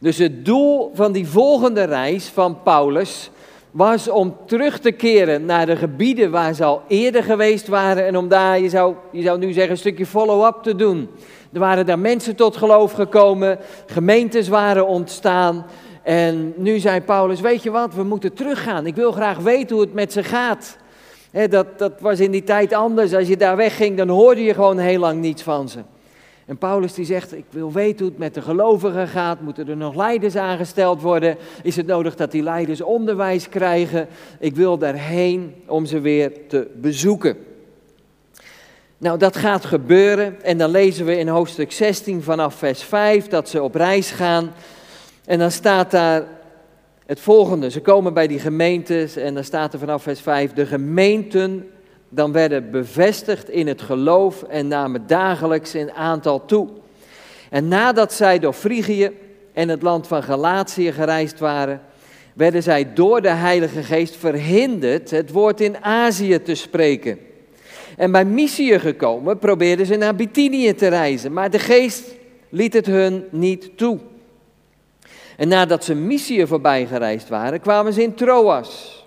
Dus 0.00 0.18
het 0.18 0.44
doel 0.44 0.90
van 0.94 1.12
die 1.12 1.26
volgende 1.26 1.82
reis 1.82 2.26
van 2.26 2.62
Paulus 2.62 3.30
was 3.70 4.08
om 4.08 4.36
terug 4.46 4.78
te 4.78 4.90
keren 4.90 5.44
naar 5.44 5.66
de 5.66 5.76
gebieden 5.76 6.30
waar 6.30 6.54
ze 6.54 6.64
al 6.64 6.82
eerder 6.88 7.22
geweest 7.22 7.66
waren 7.68 8.06
en 8.06 8.16
om 8.16 8.28
daar, 8.28 8.60
je 8.60 8.68
zou, 8.68 8.94
je 9.12 9.22
zou 9.22 9.38
nu 9.38 9.52
zeggen, 9.52 9.72
een 9.72 9.78
stukje 9.78 10.06
follow-up 10.06 10.62
te 10.62 10.76
doen. 10.76 11.08
Er 11.52 11.60
waren 11.60 11.86
daar 11.86 11.98
mensen 11.98 12.36
tot 12.36 12.56
geloof 12.56 12.92
gekomen, 12.92 13.58
gemeentes 13.86 14.48
waren 14.48 14.86
ontstaan. 14.86 15.66
En 16.02 16.52
nu 16.56 16.78
zei 16.78 17.00
Paulus, 17.00 17.40
weet 17.40 17.62
je 17.62 17.70
wat, 17.70 17.94
we 17.94 18.02
moeten 18.02 18.32
teruggaan. 18.32 18.86
Ik 18.86 18.94
wil 18.94 19.12
graag 19.12 19.38
weten 19.38 19.76
hoe 19.76 19.84
het 19.84 19.94
met 19.94 20.12
ze 20.12 20.22
gaat. 20.22 20.76
dat, 21.48 21.78
dat 21.78 21.92
was 22.00 22.20
in 22.20 22.30
die 22.30 22.44
tijd 22.44 22.72
anders. 22.72 23.14
Als 23.14 23.28
je 23.28 23.36
daar 23.36 23.56
wegging, 23.56 23.96
dan 23.96 24.08
hoorde 24.08 24.42
je 24.42 24.54
gewoon 24.54 24.78
heel 24.78 25.00
lang 25.00 25.20
niets 25.20 25.42
van 25.42 25.68
ze. 25.68 25.78
En 26.48 26.58
Paulus 26.58 26.94
die 26.94 27.04
zegt, 27.04 27.34
ik 27.34 27.44
wil 27.50 27.72
weten 27.72 27.98
hoe 27.98 28.08
het 28.08 28.18
met 28.18 28.34
de 28.34 28.42
gelovigen 28.42 29.08
gaat. 29.08 29.40
Moeten 29.40 29.68
er 29.68 29.76
nog 29.76 29.94
leiders 29.94 30.36
aangesteld 30.36 31.00
worden? 31.00 31.36
Is 31.62 31.76
het 31.76 31.86
nodig 31.86 32.16
dat 32.16 32.30
die 32.30 32.42
leiders 32.42 32.80
onderwijs 32.80 33.48
krijgen? 33.48 34.08
Ik 34.38 34.56
wil 34.56 34.78
daarheen 34.78 35.54
om 35.66 35.86
ze 35.86 36.00
weer 36.00 36.32
te 36.48 36.68
bezoeken. 36.74 37.36
Nou, 38.98 39.18
dat 39.18 39.36
gaat 39.36 39.64
gebeuren 39.64 40.42
en 40.42 40.58
dan 40.58 40.70
lezen 40.70 41.04
we 41.04 41.18
in 41.18 41.28
hoofdstuk 41.28 41.72
16 41.72 42.22
vanaf 42.22 42.54
vers 42.54 42.82
5 42.82 43.26
dat 43.26 43.48
ze 43.48 43.62
op 43.62 43.74
reis 43.74 44.10
gaan. 44.10 44.52
En 45.24 45.38
dan 45.38 45.50
staat 45.50 45.90
daar 45.90 46.24
het 47.06 47.20
volgende. 47.20 47.70
Ze 47.70 47.80
komen 47.80 48.14
bij 48.14 48.26
die 48.26 48.38
gemeentes 48.38 49.16
en 49.16 49.34
dan 49.34 49.44
staat 49.44 49.72
er 49.72 49.78
vanaf 49.78 50.02
vers 50.02 50.20
5, 50.20 50.52
de 50.52 50.66
gemeenten 50.66 51.70
dan 52.08 52.32
werden 52.32 52.70
bevestigd 52.70 53.50
in 53.50 53.66
het 53.66 53.82
geloof 53.82 54.42
en 54.42 54.68
namen 54.68 55.06
dagelijks 55.06 55.74
in 55.74 55.92
aantal 55.92 56.44
toe. 56.44 56.68
En 57.50 57.68
nadat 57.68 58.12
zij 58.12 58.38
door 58.38 58.52
Frigië 58.52 59.10
en 59.52 59.68
het 59.68 59.82
land 59.82 60.06
van 60.06 60.22
Galatië 60.22 60.92
gereisd 60.92 61.38
waren, 61.38 61.80
werden 62.34 62.62
zij 62.62 62.92
door 62.92 63.22
de 63.22 63.28
Heilige 63.28 63.82
Geest 63.82 64.16
verhinderd 64.16 65.10
het 65.10 65.30
woord 65.30 65.60
in 65.60 65.84
Azië 65.84 66.42
te 66.42 66.54
spreken. 66.54 67.18
En 67.96 68.12
bij 68.12 68.24
Mysië 68.24 68.78
gekomen 68.78 69.38
probeerden 69.38 69.86
ze 69.86 69.96
naar 69.96 70.14
Bithynië 70.14 70.74
te 70.74 70.88
reizen, 70.88 71.32
maar 71.32 71.50
de 71.50 71.58
geest 71.58 72.04
liet 72.48 72.72
het 72.72 72.86
hun 72.86 73.24
niet 73.30 73.76
toe. 73.76 73.98
En 75.36 75.48
nadat 75.48 75.84
ze 75.84 75.94
Mysië 75.94 76.46
voorbij 76.46 76.86
gereisd 76.86 77.28
waren, 77.28 77.60
kwamen 77.60 77.92
ze 77.92 78.02
in 78.02 78.14
Troas. 78.14 78.97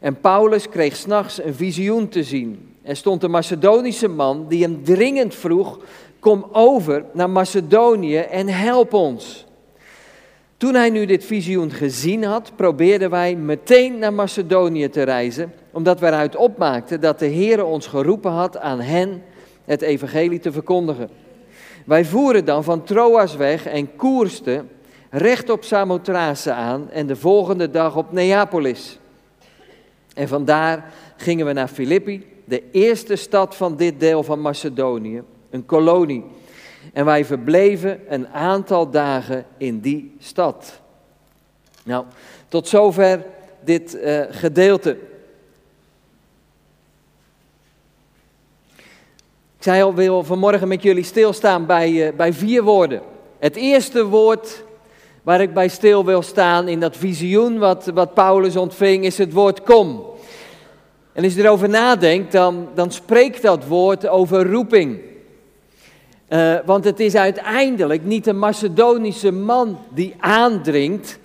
En 0.00 0.20
Paulus 0.20 0.68
kreeg 0.68 0.96
s'nachts 0.96 1.42
een 1.42 1.54
visioen 1.54 2.08
te 2.08 2.22
zien. 2.22 2.74
Er 2.82 2.96
stond 2.96 3.22
een 3.22 3.30
Macedonische 3.30 4.08
man 4.08 4.46
die 4.48 4.62
hem 4.62 4.84
dringend 4.84 5.34
vroeg: 5.34 5.78
Kom 6.18 6.46
over 6.52 7.04
naar 7.12 7.30
Macedonië 7.30 8.16
en 8.16 8.48
help 8.48 8.92
ons. 8.92 9.46
Toen 10.56 10.74
hij 10.74 10.90
nu 10.90 11.06
dit 11.06 11.24
visioen 11.24 11.70
gezien 11.70 12.24
had, 12.24 12.52
probeerden 12.56 13.10
wij 13.10 13.36
meteen 13.36 13.98
naar 13.98 14.12
Macedonië 14.12 14.88
te 14.88 15.02
reizen, 15.02 15.52
omdat 15.70 16.00
we 16.00 16.06
eruit 16.06 16.36
opmaakten 16.36 17.00
dat 17.00 17.18
de 17.18 17.26
Heer 17.26 17.64
ons 17.64 17.86
geroepen 17.86 18.30
had 18.30 18.58
aan 18.58 18.80
hen 18.80 19.22
het 19.64 19.82
evangelie 19.82 20.38
te 20.38 20.52
verkondigen. 20.52 21.10
Wij 21.86 22.04
voeren 22.04 22.44
dan 22.44 22.64
van 22.64 22.84
Troas 22.84 23.36
weg 23.36 23.66
en 23.66 23.96
koersten 23.96 24.68
recht 25.10 25.50
op 25.50 25.64
Samothrace 25.64 26.52
aan 26.52 26.90
en 26.90 27.06
de 27.06 27.16
volgende 27.16 27.70
dag 27.70 27.96
op 27.96 28.12
Neapolis. 28.12 28.99
En 30.14 30.28
vandaar 30.28 30.92
gingen 31.16 31.46
we 31.46 31.52
naar 31.52 31.68
Filippi, 31.68 32.26
de 32.44 32.62
eerste 32.70 33.16
stad 33.16 33.56
van 33.56 33.76
dit 33.76 34.00
deel 34.00 34.22
van 34.22 34.40
Macedonië, 34.40 35.22
een 35.50 35.66
kolonie. 35.66 36.24
En 36.92 37.04
wij 37.04 37.24
verbleven 37.24 38.00
een 38.08 38.28
aantal 38.28 38.90
dagen 38.90 39.44
in 39.56 39.80
die 39.80 40.14
stad. 40.18 40.80
Nou, 41.84 42.04
tot 42.48 42.68
zover 42.68 43.24
dit 43.64 43.94
uh, 43.94 44.22
gedeelte. 44.30 44.96
Ik 49.56 49.66
zei 49.66 49.82
al, 49.82 49.94
wil 49.94 50.24
vanmorgen 50.24 50.68
met 50.68 50.82
jullie 50.82 51.04
stilstaan 51.04 51.66
bij, 51.66 51.90
uh, 51.90 52.16
bij 52.16 52.32
vier 52.32 52.62
woorden. 52.62 53.02
Het 53.38 53.56
eerste 53.56 54.04
woord 54.06 54.64
waar 55.22 55.40
ik 55.40 55.54
bij 55.54 55.68
stil 55.68 56.04
wil 56.04 56.22
staan 56.22 56.68
in 56.68 56.80
dat 56.80 56.96
visioen 56.96 57.58
wat, 57.58 57.90
wat 57.94 58.14
Paulus 58.14 58.56
ontving, 58.56 59.04
is 59.04 59.18
het 59.18 59.32
woord 59.32 59.62
kom. 59.62 60.04
En 61.12 61.24
als 61.24 61.34
je 61.34 61.42
erover 61.42 61.68
nadenkt, 61.68 62.32
dan, 62.32 62.68
dan 62.74 62.90
spreekt 62.90 63.42
dat 63.42 63.66
woord 63.66 64.08
over 64.08 64.50
roeping. 64.50 65.00
Uh, 66.28 66.56
want 66.64 66.84
het 66.84 67.00
is 67.00 67.14
uiteindelijk 67.14 68.04
niet 68.04 68.26
een 68.26 68.38
Macedonische 68.38 69.30
man 69.30 69.78
die 69.94 70.14
aandringt, 70.18 71.18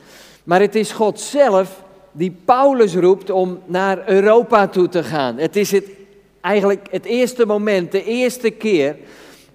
maar 0.44 0.60
het 0.60 0.75
is 0.75 0.92
God 0.92 1.20
zelf 1.20 1.84
die 2.12 2.38
Paulus 2.46 2.96
roept 2.96 3.30
om 3.30 3.60
naar 3.66 4.10
Europa 4.10 4.68
toe 4.68 4.90
te 4.90 5.04
gaan. 5.04 5.38
Het 5.38 5.56
is 5.56 5.72
het, 5.72 5.86
eigenlijk 6.42 6.88
het 6.92 7.06
eerste 7.06 7.46
moment, 7.46 7.92
de 7.92 8.04
eerste 8.04 8.50
keer 8.50 8.96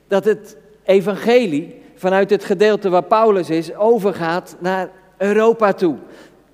dat 0.09 0.25
het 0.25 0.57
evangelie 0.85 1.80
vanuit 2.01 2.31
het 2.31 2.45
gedeelte 2.45 2.89
waar 2.89 3.03
Paulus 3.03 3.51
is 3.51 3.75
overgaat 3.75 4.57
naar 4.59 4.91
Europa 5.19 5.73
toe. 5.73 5.97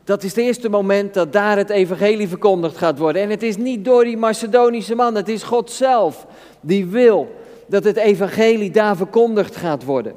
Dat 0.04 0.22
is 0.22 0.30
het 0.30 0.44
eerste 0.44 0.68
moment 0.68 1.14
dat 1.14 1.32
daar 1.32 1.56
het 1.56 1.70
evangelie 1.70 2.28
verkondigd 2.28 2.76
gaat 2.76 2.98
worden. 2.98 3.22
En 3.22 3.30
het 3.30 3.42
is 3.42 3.56
niet 3.56 3.84
door 3.84 4.04
die 4.04 4.16
Macedonische 4.16 4.94
man, 4.94 5.14
het 5.14 5.28
is 5.28 5.42
God 5.42 5.70
zelf 5.70 6.26
die 6.60 6.86
wil 6.86 7.34
dat 7.66 7.84
het 7.84 7.96
evangelie 7.96 8.70
daar 8.70 8.96
verkondigd 8.96 9.56
gaat 9.56 9.84
worden. 9.84 10.14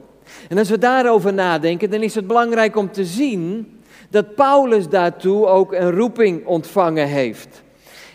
En 0.48 0.58
als 0.58 0.70
we 0.70 0.78
daarover 0.78 1.34
nadenken, 1.34 1.90
dan 1.90 2.02
is 2.02 2.16
het 2.16 2.28
belangrijk 2.28 2.76
om 2.76 2.92
te 2.92 3.06
zien 3.06 3.80
dat 4.10 4.36
Paulus 4.36 4.90
daartoe 4.90 5.48
ook 5.48 5.74
een 5.74 5.92
roeping 5.92 6.46
ontvangen 6.46 7.08
heeft. 7.08 7.64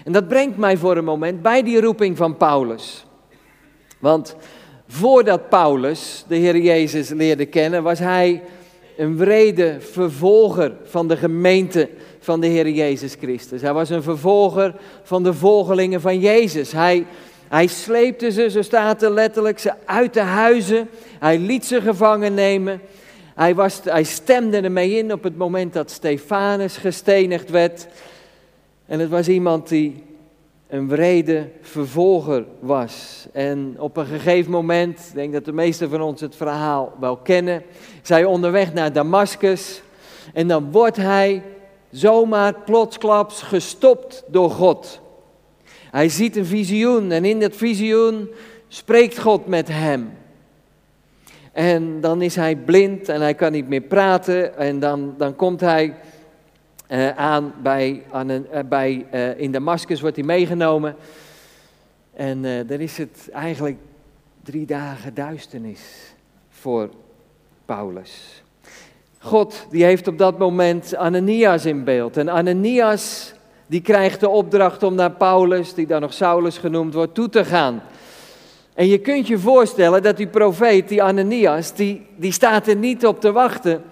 En 0.05 0.13
dat 0.13 0.29
brengt 0.29 0.57
mij 0.57 0.77
voor 0.77 0.97
een 0.97 1.05
moment 1.05 1.43
bij 1.43 1.63
die 1.63 1.81
roeping 1.81 2.17
van 2.17 2.37
Paulus. 2.37 3.07
Want 3.99 4.37
voordat 4.89 5.49
Paulus 5.49 6.25
de 6.29 6.37
Heer 6.37 6.57
Jezus 6.57 7.09
leerde 7.09 7.47
kennen, 7.47 7.83
was 7.83 7.99
hij 7.99 8.43
een 8.97 9.17
wrede 9.17 9.77
vervolger 9.81 10.73
van 10.85 11.09
de 11.09 11.17
gemeente 11.17 11.89
van 12.21 12.41
de 12.41 12.47
Heer 12.47 12.69
Jezus 12.69 13.15
Christus. 13.21 13.63
Hij 13.63 13.73
was 13.73 13.91
een 13.91 14.03
vervolger 14.03 14.75
van 15.03 15.23
de 15.23 15.35
volgelingen 15.35 16.01
van 16.01 16.21
Jezus. 16.21 16.73
Hij, 16.73 17.07
hij 17.49 17.67
sleepte 17.67 18.31
ze, 18.31 18.51
zo 18.51 18.63
staat 18.63 19.03
er 19.03 19.11
letterlijk, 19.11 19.59
ze 19.59 19.73
uit 19.85 20.15
de 20.15 20.21
huizen. 20.21 20.89
Hij 21.19 21.39
liet 21.39 21.65
ze 21.65 21.81
gevangen 21.81 22.35
nemen. 22.35 22.81
Hij, 23.35 23.55
was, 23.55 23.81
hij 23.85 24.05
stemde 24.05 24.61
ermee 24.61 24.97
in 24.99 25.13
op 25.13 25.23
het 25.23 25.37
moment 25.37 25.73
dat 25.73 25.91
Stefanus 25.91 26.77
gestenigd 26.77 27.51
werd. 27.51 27.87
En 28.87 29.01
het 29.01 29.11
was 29.11 29.29
iemand 29.29 29.69
die 29.69 30.03
een 30.75 30.89
wrede 30.89 31.49
vervolger 31.61 32.45
was. 32.61 33.27
En 33.33 33.75
op 33.79 33.97
een 33.97 34.07
gegeven 34.07 34.51
moment, 34.51 34.99
ik 35.09 35.15
denk 35.15 35.33
dat 35.33 35.45
de 35.45 35.53
meesten 35.53 35.91
van 35.91 36.01
ons 36.01 36.21
het 36.21 36.37
verhaal 36.37 36.93
wel 37.01 37.17
kennen, 37.17 37.63
zij 38.03 38.25
onderweg 38.25 38.73
naar 38.73 38.93
Damascus. 38.93 39.83
En 40.33 40.49
dan 40.49 40.71
wordt 40.71 40.97
hij 40.97 41.43
zomaar 41.91 42.55
plotsklaps 42.65 43.43
gestopt 43.43 44.25
door 44.27 44.51
God. 44.51 45.01
Hij 45.91 46.09
ziet 46.09 46.37
een 46.37 46.47
visioen 46.47 47.13
en 47.13 47.25
in 47.25 47.41
dat 47.41 47.57
visioen 47.57 48.31
spreekt 48.69 49.19
God 49.19 49.47
met 49.47 49.69
hem. 49.69 50.13
En 51.53 52.01
dan 52.01 52.23
is 52.23 52.37
hij 52.37 52.57
blind 52.57 53.09
en 53.09 53.21
hij 53.21 53.35
kan 53.35 53.53
niet 53.53 53.69
meer 53.69 53.81
praten 53.81 54.57
en 54.59 54.81
dan, 54.81 55.15
dan 55.19 55.37
komt 55.37 55.61
hij 55.61 55.95
uh, 56.89 57.09
aan 57.09 57.55
bij, 57.63 58.03
aan 58.11 58.29
een, 58.29 58.47
uh, 58.55 58.59
bij 58.69 59.07
uh, 59.15 59.41
in 59.41 59.53
Damascus 59.53 60.01
wordt 60.01 60.17
hij 60.17 60.25
meegenomen. 60.25 60.97
En 62.15 62.43
dan 62.43 62.79
is 62.79 62.99
het 62.99 63.29
eigenlijk 63.33 63.79
drie 64.43 64.67
dagen 64.67 65.15
duisternis 65.15 66.15
voor 66.49 66.89
Paulus. 67.65 68.43
God 69.19 69.67
die 69.71 69.85
heeft 69.85 70.09
op 70.09 70.19
dat 70.19 70.39
moment 70.39 70.97
Ananias 70.97 71.67
in 71.67 71.85
beeld. 71.85 72.17
En 72.17 72.29
Ananias 72.29 73.35
die 73.67 73.81
krijgt 73.81 74.21
de 74.21 74.29
opdracht 74.29 74.83
om 74.83 74.95
naar 74.95 75.11
Paulus, 75.11 75.75
die 75.75 75.87
dan 75.87 76.01
nog 76.01 76.13
Saulus 76.13 76.59
genoemd 76.59 76.95
wordt, 76.95 77.15
toe 77.15 77.29
te 77.29 77.45
gaan. 77.45 77.83
En 78.75 78.87
je 78.87 78.99
kunt 78.99 79.27
je 79.27 79.39
voorstellen 79.39 80.03
dat 80.03 80.17
die 80.17 80.27
profeet, 80.27 80.89
die 80.89 81.03
Ananias, 81.03 81.73
die, 81.73 82.07
die 82.17 82.33
staat 82.33 82.67
er 82.67 82.77
niet 82.77 83.07
op 83.07 83.21
te 83.21 83.33
wachten 83.33 83.83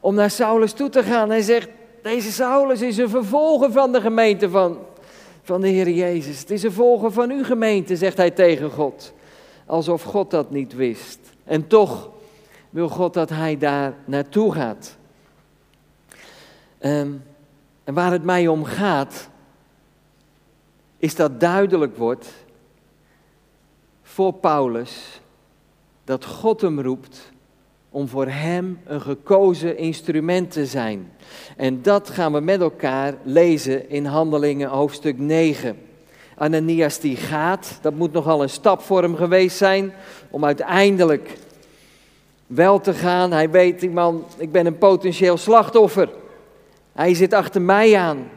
om 0.00 0.14
naar 0.14 0.30
Saulus 0.30 0.72
toe 0.72 0.88
te 0.88 1.02
gaan. 1.02 1.30
Hij 1.30 1.40
zegt, 1.40 1.68
deze 2.02 2.32
Saulus 2.32 2.80
is 2.80 2.96
een 2.96 3.08
vervolger 3.08 3.72
van 3.72 3.92
de 3.92 4.00
gemeente 4.00 4.50
van, 4.50 4.78
van 5.42 5.60
de 5.60 5.68
Heer 5.68 5.88
Jezus. 5.90 6.40
Het 6.40 6.50
is 6.50 6.62
een 6.62 6.72
volger 6.72 7.12
van 7.12 7.30
uw 7.30 7.44
gemeente, 7.44 7.96
zegt 7.96 8.16
hij 8.16 8.30
tegen 8.30 8.70
God. 8.70 9.12
Alsof 9.66 10.02
God 10.02 10.30
dat 10.30 10.50
niet 10.50 10.74
wist. 10.74 11.18
En 11.44 11.66
toch 11.66 12.10
wil 12.70 12.88
God 12.88 13.14
dat 13.14 13.30
hij 13.30 13.58
daar 13.58 13.94
naartoe 14.04 14.52
gaat. 14.52 14.96
Um, 16.80 17.22
en 17.84 17.94
waar 17.94 18.12
het 18.12 18.24
mij 18.24 18.48
om 18.48 18.64
gaat, 18.64 19.28
is 20.96 21.14
dat 21.14 21.40
duidelijk 21.40 21.96
wordt 21.96 22.32
voor 24.02 24.32
Paulus 24.32 25.20
dat 26.04 26.24
God 26.24 26.60
hem 26.60 26.80
roept 26.80 27.32
om 27.90 28.08
voor 28.08 28.26
hem 28.26 28.78
een 28.84 29.00
gekozen 29.00 29.76
instrument 29.76 30.50
te 30.50 30.66
zijn. 30.66 31.12
En 31.56 31.82
dat 31.82 32.10
gaan 32.10 32.32
we 32.32 32.40
met 32.40 32.60
elkaar 32.60 33.14
lezen 33.22 33.90
in 33.90 34.04
Handelingen 34.04 34.68
hoofdstuk 34.68 35.18
9. 35.18 35.76
Ananias 36.36 36.98
die 36.98 37.16
gaat, 37.16 37.78
dat 37.82 37.94
moet 37.94 38.12
nogal 38.12 38.42
een 38.42 38.50
stap 38.50 38.80
voor 38.80 39.02
hem 39.02 39.16
geweest 39.16 39.56
zijn 39.56 39.92
om 40.30 40.44
uiteindelijk 40.44 41.38
wel 42.46 42.80
te 42.80 42.94
gaan. 42.94 43.32
Hij 43.32 43.50
weet, 43.50 43.80
die 43.80 43.90
man, 43.90 44.24
ik 44.38 44.52
ben 44.52 44.66
een 44.66 44.78
potentieel 44.78 45.36
slachtoffer. 45.36 46.08
Hij 46.92 47.14
zit 47.14 47.32
achter 47.32 47.62
mij 47.62 47.96
aan. 47.96 48.28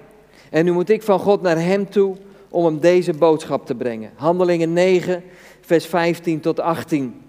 En 0.49 0.65
nu 0.65 0.71
moet 0.71 0.89
ik 0.89 1.03
van 1.03 1.19
God 1.19 1.41
naar 1.41 1.59
hem 1.59 1.89
toe 1.89 2.15
om 2.49 2.65
hem 2.65 2.79
deze 2.79 3.13
boodschap 3.13 3.65
te 3.65 3.75
brengen. 3.75 4.11
Handelingen 4.15 4.73
9, 4.73 5.23
vers 5.61 5.85
15 5.85 6.39
tot 6.39 6.59
18. 6.59 7.22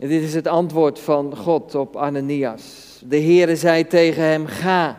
En 0.00 0.08
dit 0.08 0.22
is 0.22 0.34
het 0.34 0.46
antwoord 0.46 0.98
van 0.98 1.36
God 1.36 1.74
op 1.74 1.96
Ananias. 1.96 3.02
De 3.04 3.20
Heere 3.20 3.56
zei 3.56 3.86
tegen 3.86 4.22
hem: 4.22 4.46
Ga, 4.46 4.98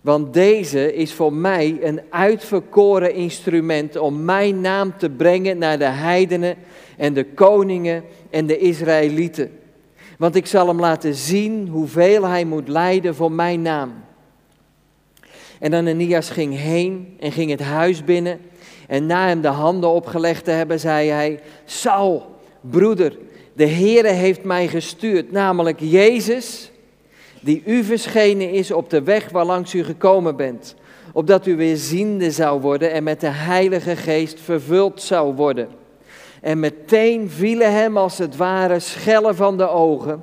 want 0.00 0.34
deze 0.34 0.94
is 0.94 1.12
voor 1.12 1.32
mij 1.32 1.78
een 1.80 2.00
uitverkoren 2.10 3.14
instrument 3.14 3.96
om 3.96 4.24
mijn 4.24 4.60
naam 4.60 4.92
te 4.98 5.10
brengen 5.10 5.58
naar 5.58 5.78
de 5.78 5.84
heidenen 5.84 6.56
en 6.96 7.14
de 7.14 7.24
koningen 7.24 8.04
en 8.30 8.46
de 8.46 8.58
Israëlieten. 8.58 9.58
Want 10.18 10.34
ik 10.34 10.46
zal 10.46 10.66
hem 10.68 10.80
laten 10.80 11.14
zien 11.14 11.68
hoeveel 11.68 12.24
hij 12.24 12.44
moet 12.44 12.68
lijden 12.68 13.14
voor 13.14 13.32
mijn 13.32 13.62
naam. 13.62 13.92
En 15.60 15.74
Ananias 15.74 16.30
ging 16.30 16.56
heen 16.56 17.16
en 17.20 17.32
ging 17.32 17.50
het 17.50 17.62
huis 17.62 18.04
binnen. 18.04 18.40
En 18.88 19.06
na 19.06 19.26
hem 19.26 19.40
de 19.40 19.48
handen 19.48 19.90
opgelegd 19.90 20.44
te 20.44 20.50
hebben, 20.50 20.80
zei 20.80 21.08
hij: 21.08 21.40
Saul, 21.64 22.36
broeder, 22.60 23.16
de 23.54 23.66
Heere 23.66 24.08
heeft 24.08 24.44
mij 24.44 24.68
gestuurd, 24.68 25.32
namelijk 25.32 25.80
Jezus, 25.80 26.70
die 27.40 27.62
u 27.66 27.84
verschenen 27.84 28.50
is 28.50 28.70
op 28.70 28.90
de 28.90 29.02
weg 29.02 29.30
waarlangs 29.30 29.74
u 29.74 29.84
gekomen 29.84 30.36
bent, 30.36 30.74
opdat 31.12 31.46
u 31.46 31.56
weer 31.56 31.76
ziende 31.76 32.30
zou 32.30 32.60
worden 32.60 32.92
en 32.92 33.02
met 33.02 33.20
de 33.20 33.28
Heilige 33.30 33.96
Geest 33.96 34.40
vervuld 34.40 35.02
zou 35.02 35.34
worden. 35.34 35.68
En 36.40 36.60
meteen 36.60 37.30
vielen 37.30 37.72
hem 37.72 37.96
als 37.96 38.18
het 38.18 38.36
ware 38.36 38.80
schellen 38.80 39.36
van 39.36 39.56
de 39.56 39.68
ogen 39.68 40.22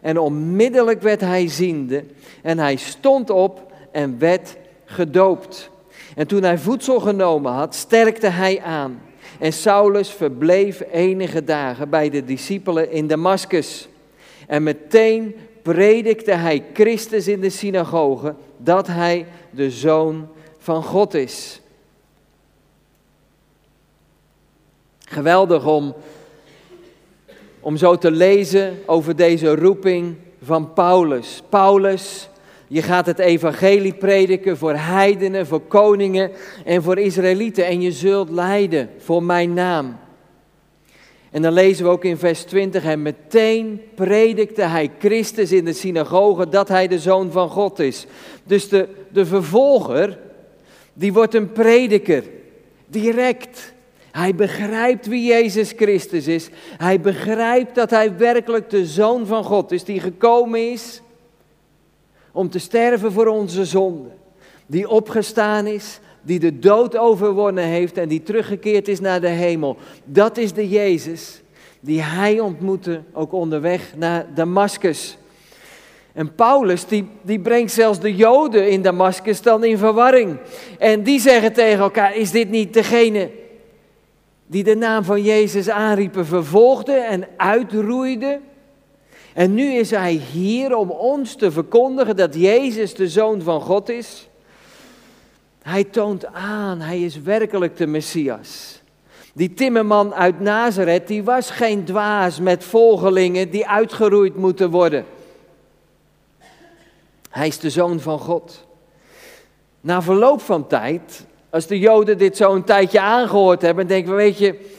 En 0.00 0.18
onmiddellijk 0.18 1.02
werd 1.02 1.20
hij 1.20 1.48
ziende 1.48 2.04
en 2.42 2.58
hij 2.58 2.76
stond 2.76 3.30
op 3.30 3.72
en 3.92 4.18
werd 4.18 4.56
gedoopt. 4.84 5.70
En 6.14 6.26
toen 6.26 6.42
hij 6.42 6.58
voedsel 6.58 7.00
genomen 7.00 7.52
had, 7.52 7.74
sterkte 7.74 8.26
hij 8.26 8.62
aan. 8.62 9.00
En 9.38 9.52
Saulus 9.52 10.10
verbleef 10.10 10.82
enige 10.92 11.44
dagen 11.44 11.90
bij 11.90 12.10
de 12.10 12.24
discipelen 12.24 12.90
in 12.90 13.06
Damascus. 13.06 13.88
En 14.46 14.62
meteen 14.62 15.34
predikte 15.62 16.32
hij 16.32 16.64
Christus 16.72 17.28
in 17.28 17.40
de 17.40 17.50
synagoge 17.50 18.34
dat 18.56 18.86
hij 18.86 19.26
de 19.50 19.70
zoon 19.70 20.28
van 20.58 20.82
God 20.82 21.14
is. 21.14 21.60
Geweldig 24.98 25.66
om, 25.66 25.94
om 27.60 27.76
zo 27.76 27.96
te 27.96 28.10
lezen 28.10 28.78
over 28.86 29.16
deze 29.16 29.54
roeping 29.54 30.16
van 30.42 30.72
Paulus. 30.72 31.42
Paulus, 31.48 32.28
je 32.68 32.82
gaat 32.82 33.06
het 33.06 33.18
evangelie 33.18 33.94
prediken 33.94 34.56
voor 34.56 34.74
heidenen, 34.74 35.46
voor 35.46 35.60
koningen 35.60 36.30
en 36.64 36.82
voor 36.82 36.98
Israëlieten. 36.98 37.66
En 37.66 37.80
je 37.80 37.92
zult 37.92 38.30
lijden 38.30 38.90
voor 38.98 39.22
mijn 39.22 39.52
naam. 39.52 39.96
En 41.30 41.42
dan 41.42 41.52
lezen 41.52 41.84
we 41.84 41.90
ook 41.90 42.04
in 42.04 42.16
vers 42.16 42.42
20, 42.42 42.84
en 42.84 43.02
meteen 43.02 43.80
predikte 43.94 44.62
hij 44.62 44.90
Christus 44.98 45.52
in 45.52 45.64
de 45.64 45.72
synagoge 45.72 46.48
dat 46.48 46.68
hij 46.68 46.88
de 46.88 46.98
zoon 46.98 47.32
van 47.32 47.48
God 47.48 47.78
is. 47.78 48.06
Dus 48.44 48.68
de, 48.68 48.88
de 49.12 49.26
vervolger, 49.26 50.18
die 50.92 51.12
wordt 51.12 51.34
een 51.34 51.52
prediker, 51.52 52.24
direct. 52.86 53.72
Hij 54.10 54.34
begrijpt 54.34 55.06
wie 55.06 55.26
Jezus 55.26 55.72
Christus 55.76 56.26
is. 56.26 56.48
Hij 56.76 57.00
begrijpt 57.00 57.74
dat 57.74 57.90
hij 57.90 58.16
werkelijk 58.16 58.70
de 58.70 58.86
zoon 58.86 59.26
van 59.26 59.44
God 59.44 59.72
is, 59.72 59.84
die 59.84 60.00
gekomen 60.00 60.70
is 60.70 61.02
om 62.38 62.50
te 62.50 62.58
sterven 62.58 63.12
voor 63.12 63.26
onze 63.26 63.64
zonden. 63.64 64.12
Die 64.66 64.88
opgestaan 64.88 65.66
is, 65.66 66.00
die 66.22 66.38
de 66.38 66.58
dood 66.58 66.96
overwonnen 66.96 67.64
heeft 67.64 67.96
en 67.96 68.08
die 68.08 68.22
teruggekeerd 68.22 68.88
is 68.88 69.00
naar 69.00 69.20
de 69.20 69.28
hemel. 69.28 69.76
Dat 70.04 70.36
is 70.36 70.52
de 70.52 70.68
Jezus 70.68 71.40
die 71.80 72.02
hij 72.02 72.40
ontmoette, 72.40 73.00
ook 73.12 73.32
onderweg 73.32 73.92
naar 73.96 74.26
Damascus. 74.34 75.18
En 76.12 76.34
Paulus, 76.34 76.86
die, 76.86 77.08
die 77.22 77.40
brengt 77.40 77.72
zelfs 77.72 78.00
de 78.00 78.14
Joden 78.14 78.70
in 78.70 78.82
Damascus 78.82 79.42
dan 79.42 79.64
in 79.64 79.78
verwarring. 79.78 80.36
En 80.78 81.02
die 81.02 81.20
zeggen 81.20 81.52
tegen 81.52 81.78
elkaar, 81.78 82.16
is 82.16 82.30
dit 82.30 82.50
niet 82.50 82.74
degene 82.74 83.30
die 84.46 84.64
de 84.64 84.76
naam 84.76 85.04
van 85.04 85.22
Jezus 85.22 85.68
aanriepen, 85.68 86.26
vervolgde 86.26 86.92
en 86.92 87.28
uitroeide? 87.36 88.40
En 89.38 89.54
nu 89.54 89.72
is 89.72 89.90
hij 89.90 90.12
hier 90.12 90.76
om 90.76 90.90
ons 90.90 91.34
te 91.34 91.50
verkondigen 91.50 92.16
dat 92.16 92.34
Jezus 92.34 92.94
de 92.94 93.08
Zoon 93.08 93.42
van 93.42 93.60
God 93.60 93.88
is. 93.88 94.28
Hij 95.62 95.84
toont 95.84 96.26
aan, 96.26 96.80
hij 96.80 97.00
is 97.02 97.20
werkelijk 97.20 97.76
de 97.76 97.86
Messias. 97.86 98.80
Die 99.34 99.54
timmerman 99.54 100.14
uit 100.14 100.40
Nazareth, 100.40 101.06
die 101.06 101.24
was 101.24 101.50
geen 101.50 101.84
dwaas 101.84 102.40
met 102.40 102.64
volgelingen 102.64 103.50
die 103.50 103.68
uitgeroeid 103.68 104.36
moeten 104.36 104.70
worden. 104.70 105.04
Hij 107.30 107.46
is 107.46 107.58
de 107.58 107.70
zoon 107.70 108.00
van 108.00 108.18
God. 108.18 108.66
Na 109.80 110.02
verloop 110.02 110.40
van 110.40 110.66
tijd, 110.66 111.26
als 111.50 111.66
de 111.66 111.78
Joden 111.78 112.18
dit 112.18 112.36
zo 112.36 112.54
een 112.54 112.64
tijdje 112.64 113.00
aangehoord 113.00 113.62
hebben, 113.62 113.86
denken 113.86 114.10
we, 114.10 114.16
weet 114.16 114.38
je, 114.38 114.70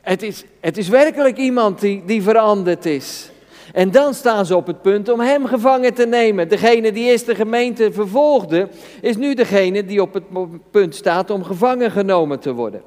het 0.00 0.22
is, 0.22 0.44
het 0.60 0.76
is 0.76 0.88
werkelijk 0.88 1.36
iemand 1.36 1.80
die, 1.80 2.02
die 2.04 2.22
veranderd 2.22 2.86
is. 2.86 3.30
En 3.78 3.90
dan 3.90 4.14
staan 4.14 4.46
ze 4.46 4.56
op 4.56 4.66
het 4.66 4.82
punt 4.82 5.08
om 5.08 5.20
hem 5.20 5.46
gevangen 5.46 5.94
te 5.94 6.06
nemen. 6.06 6.48
Degene 6.48 6.92
die 6.92 7.10
eerst 7.10 7.26
de 7.26 7.34
gemeente 7.34 7.92
vervolgde, 7.92 8.68
is 9.00 9.16
nu 9.16 9.34
degene 9.34 9.84
die 9.84 10.02
op 10.02 10.14
het 10.14 10.24
punt 10.70 10.94
staat 10.94 11.30
om 11.30 11.44
gevangen 11.44 11.90
genomen 11.90 12.38
te 12.38 12.52
worden. 12.52 12.82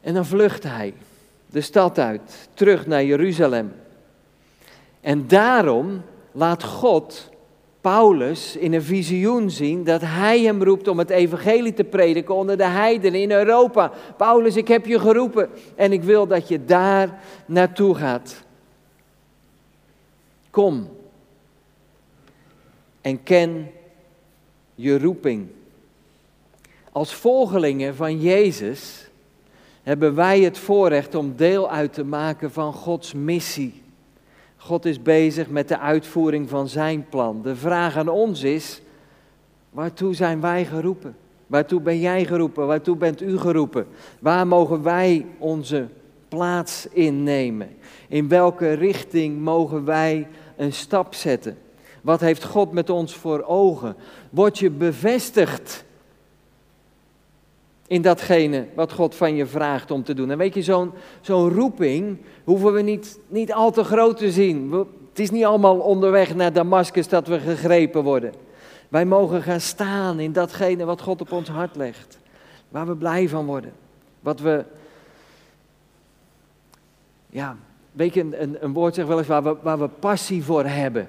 En 0.00 0.14
dan 0.14 0.26
vlucht 0.26 0.62
hij 0.62 0.94
de 1.46 1.60
stad 1.60 1.98
uit, 1.98 2.48
terug 2.54 2.86
naar 2.86 3.04
Jeruzalem. 3.04 3.72
En 5.00 5.26
daarom 5.26 6.02
laat 6.32 6.64
God 6.64 7.30
Paulus 7.80 8.56
in 8.56 8.72
een 8.72 8.82
visioen 8.82 9.50
zien 9.50 9.84
dat 9.84 10.00
hij 10.04 10.40
hem 10.40 10.62
roept 10.62 10.88
om 10.88 10.98
het 10.98 11.10
evangelie 11.10 11.74
te 11.74 11.84
prediken 11.84 12.34
onder 12.34 12.56
de 12.56 12.66
heidenen 12.66 13.20
in 13.20 13.30
Europa. 13.30 13.92
Paulus, 14.16 14.56
ik 14.56 14.68
heb 14.68 14.86
je 14.86 15.00
geroepen 15.00 15.48
en 15.74 15.92
ik 15.92 16.02
wil 16.02 16.26
dat 16.26 16.48
je 16.48 16.64
daar 16.64 17.20
naartoe 17.46 17.94
gaat. 17.94 18.41
Kom 20.52 20.88
en 23.00 23.22
ken 23.22 23.70
je 24.74 24.98
roeping. 24.98 25.46
Als 26.92 27.14
volgelingen 27.14 27.94
van 27.94 28.20
Jezus 28.20 29.10
hebben 29.82 30.14
wij 30.14 30.40
het 30.40 30.58
voorrecht 30.58 31.14
om 31.14 31.36
deel 31.36 31.70
uit 31.70 31.92
te 31.92 32.04
maken 32.04 32.52
van 32.52 32.72
Gods 32.72 33.12
missie. 33.12 33.82
God 34.56 34.84
is 34.84 35.02
bezig 35.02 35.48
met 35.48 35.68
de 35.68 35.78
uitvoering 35.78 36.48
van 36.48 36.68
zijn 36.68 37.08
plan. 37.08 37.42
De 37.42 37.56
vraag 37.56 37.96
aan 37.96 38.08
ons 38.08 38.42
is, 38.42 38.82
waartoe 39.70 40.14
zijn 40.14 40.40
wij 40.40 40.64
geroepen? 40.64 41.16
Waartoe 41.46 41.80
ben 41.80 42.00
jij 42.00 42.24
geroepen? 42.24 42.66
Waartoe 42.66 42.96
bent 42.96 43.20
u 43.20 43.38
geroepen? 43.38 43.86
Waar 44.18 44.46
mogen 44.46 44.82
wij 44.82 45.26
onze 45.38 45.88
plaats 46.28 46.86
innemen? 46.86 47.68
In 48.08 48.28
welke 48.28 48.72
richting 48.72 49.40
mogen 49.40 49.84
wij 49.84 50.28
een 50.62 50.72
stap 50.72 51.14
zetten? 51.14 51.58
Wat 52.02 52.20
heeft 52.20 52.44
God 52.44 52.72
met 52.72 52.90
ons 52.90 53.14
voor 53.14 53.42
ogen? 53.42 53.96
Word 54.30 54.58
je 54.58 54.70
bevestigd 54.70 55.84
in 57.86 58.02
datgene 58.02 58.66
wat 58.74 58.92
God 58.92 59.14
van 59.14 59.34
je 59.34 59.46
vraagt 59.46 59.90
om 59.90 60.02
te 60.02 60.14
doen? 60.14 60.30
En 60.30 60.38
weet 60.38 60.54
je, 60.54 60.62
zo'n 60.62 60.92
zo'n 61.20 61.50
roeping 61.50 62.18
hoeven 62.44 62.72
we 62.72 62.82
niet, 62.82 63.18
niet 63.28 63.52
al 63.52 63.70
te 63.70 63.84
groot 63.84 64.16
te 64.16 64.32
zien. 64.32 64.72
het 65.08 65.18
is 65.18 65.30
niet 65.30 65.44
allemaal 65.44 65.78
onderweg 65.78 66.34
naar 66.34 66.52
Damascus 66.52 67.08
dat 67.08 67.26
we 67.26 67.38
gegrepen 67.38 68.02
worden. 68.02 68.32
Wij 68.88 69.04
mogen 69.04 69.42
gaan 69.42 69.60
staan 69.60 70.20
in 70.20 70.32
datgene 70.32 70.84
wat 70.84 71.00
God 71.00 71.20
op 71.20 71.32
ons 71.32 71.48
hart 71.48 71.76
legt. 71.76 72.18
Waar 72.68 72.86
we 72.86 72.96
blij 72.96 73.28
van 73.28 73.46
worden. 73.46 73.72
Wat 74.20 74.40
we, 74.40 74.64
ja, 77.26 77.56
Weet 77.92 78.14
je, 78.14 78.20
een, 78.20 78.56
een 78.60 78.72
woord 78.72 78.94
zegt 78.94 79.08
wel 79.08 79.18
eens 79.18 79.26
waar 79.26 79.42
we, 79.42 79.56
waar 79.62 79.78
we 79.78 79.88
passie 79.88 80.44
voor 80.44 80.64
hebben. 80.64 81.08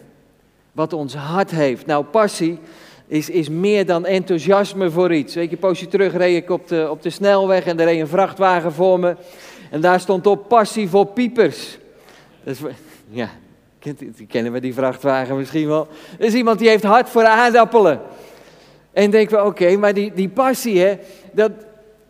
Wat 0.71 0.93
ons 0.93 1.15
hart 1.15 1.51
heeft. 1.51 1.85
Nou, 1.85 2.05
passie 2.05 2.59
is, 3.07 3.29
is 3.29 3.49
meer 3.49 3.85
dan 3.85 4.05
enthousiasme 4.05 4.89
voor 4.91 5.13
iets. 5.13 5.35
Weet 5.35 5.49
je, 5.49 5.51
een 5.51 5.59
poosje 5.61 5.87
terug 5.87 6.15
reed 6.15 6.43
ik 6.43 6.49
op 6.49 6.67
de, 6.67 6.87
op 6.89 7.01
de 7.01 7.09
snelweg 7.09 7.65
en 7.65 7.79
er 7.79 7.85
reed 7.85 7.99
een 7.99 8.07
vrachtwagen 8.07 8.71
voor 8.71 8.99
me. 8.99 9.15
En 9.71 9.81
daar 9.81 9.99
stond 9.99 10.27
op 10.27 10.47
passie 10.47 10.89
voor 10.89 11.05
piepers. 11.05 11.77
Is, 12.43 12.59
ja, 13.09 13.29
kennen 14.27 14.51
we 14.51 14.59
die 14.59 14.73
vrachtwagen 14.73 15.37
misschien 15.37 15.67
wel. 15.67 15.87
Er 16.19 16.25
is 16.25 16.33
iemand 16.33 16.59
die 16.59 16.69
heeft 16.69 16.83
hart 16.83 17.09
voor 17.09 17.25
aardappelen. 17.25 18.01
En 18.91 19.09
denken 19.09 19.37
we, 19.37 19.45
oké, 19.45 19.77
maar 19.77 19.93
die, 19.93 20.13
die 20.13 20.29
passie, 20.29 20.79
hè, 20.79 20.97
dat, 21.31 21.51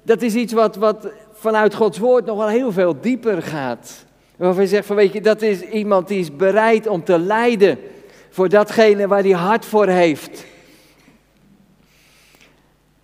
dat 0.02 0.22
is 0.22 0.36
iets 0.36 0.54
wat, 0.54 0.76
wat 0.76 1.08
vanuit 1.34 1.76
Gods 1.76 1.98
woord 1.98 2.26
nog 2.26 2.38
wel 2.38 2.48
heel 2.48 2.72
veel 2.72 2.96
dieper 3.02 3.42
gaat. 3.42 4.06
Waarvan 4.36 4.64
je 4.64 4.70
zegt 4.70 4.86
van 4.86 4.96
weet 4.96 5.14
je, 5.14 5.22
dat 5.22 5.42
is 5.42 5.62
iemand 5.62 6.08
die 6.08 6.20
is 6.20 6.36
bereid 6.36 6.88
om 6.88 7.04
te 7.04 7.20
lijden 7.20 7.80
voor 8.30 8.50
datgene 8.50 9.08
waar 9.08 9.22
hij 9.22 9.32
hart 9.32 9.66
voor 9.66 9.88
heeft. 9.88 10.46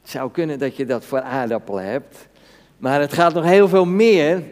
Het 0.01 0.09
zou 0.09 0.31
kunnen 0.31 0.59
dat 0.59 0.75
je 0.75 0.85
dat 0.85 1.05
voor 1.05 1.21
aardappelen 1.21 1.83
hebt. 1.85 2.27
Maar 2.77 2.99
het 2.99 3.13
gaat 3.13 3.33
nog 3.33 3.43
heel 3.43 3.67
veel 3.67 3.85
meer 3.85 4.43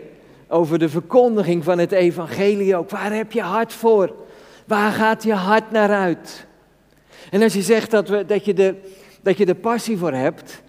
over 0.48 0.80
de 0.80 0.90
verkondiging 0.90 1.64
van 1.64 1.78
het 1.78 1.92
evangelie 1.92 2.76
ook. 2.76 2.90
Waar 2.90 3.14
heb 3.14 3.32
je 3.32 3.42
hart 3.42 3.74
voor? 3.74 4.16
Waar 4.66 4.92
gaat 4.92 5.24
je 5.24 5.34
hart 5.34 5.72
naar 5.72 5.90
uit? 5.90 6.46
En 7.32 7.42
als 7.42 7.54
je 7.54 7.62
zegt 7.62 7.92
dat, 7.92 8.10
we, 8.10 8.26
dat, 8.26 8.46
je, 8.46 8.54
de, 8.54 8.76
dat 9.22 9.38
je 9.38 9.46
de 9.46 9.56
passie 9.56 9.98
voor 9.98 10.14
hebt, 10.14 10.62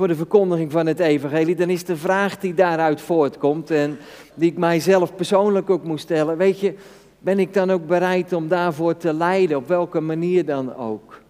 voor 0.00 0.08
de 0.08 0.14
verkondiging 0.16 0.72
van 0.72 0.86
het 0.86 0.98
evangelie, 0.98 1.54
dan 1.54 1.70
is 1.70 1.84
de 1.84 1.96
vraag 1.96 2.38
die 2.38 2.54
daaruit 2.54 3.00
voortkomt 3.00 3.70
en 3.70 3.98
die 4.34 4.50
ik 4.50 4.58
mijzelf 4.58 5.14
persoonlijk 5.14 5.70
ook 5.70 5.84
moest 5.84 6.02
stellen, 6.02 6.36
weet 6.36 6.60
je, 6.60 6.74
ben 7.18 7.38
ik 7.38 7.54
dan 7.54 7.70
ook 7.70 7.86
bereid 7.86 8.32
om 8.32 8.48
daarvoor 8.48 8.96
te 8.96 9.12
lijden, 9.12 9.56
op 9.56 9.68
welke 9.68 10.00
manier 10.00 10.44
dan 10.44 10.76
ook? 10.76 11.20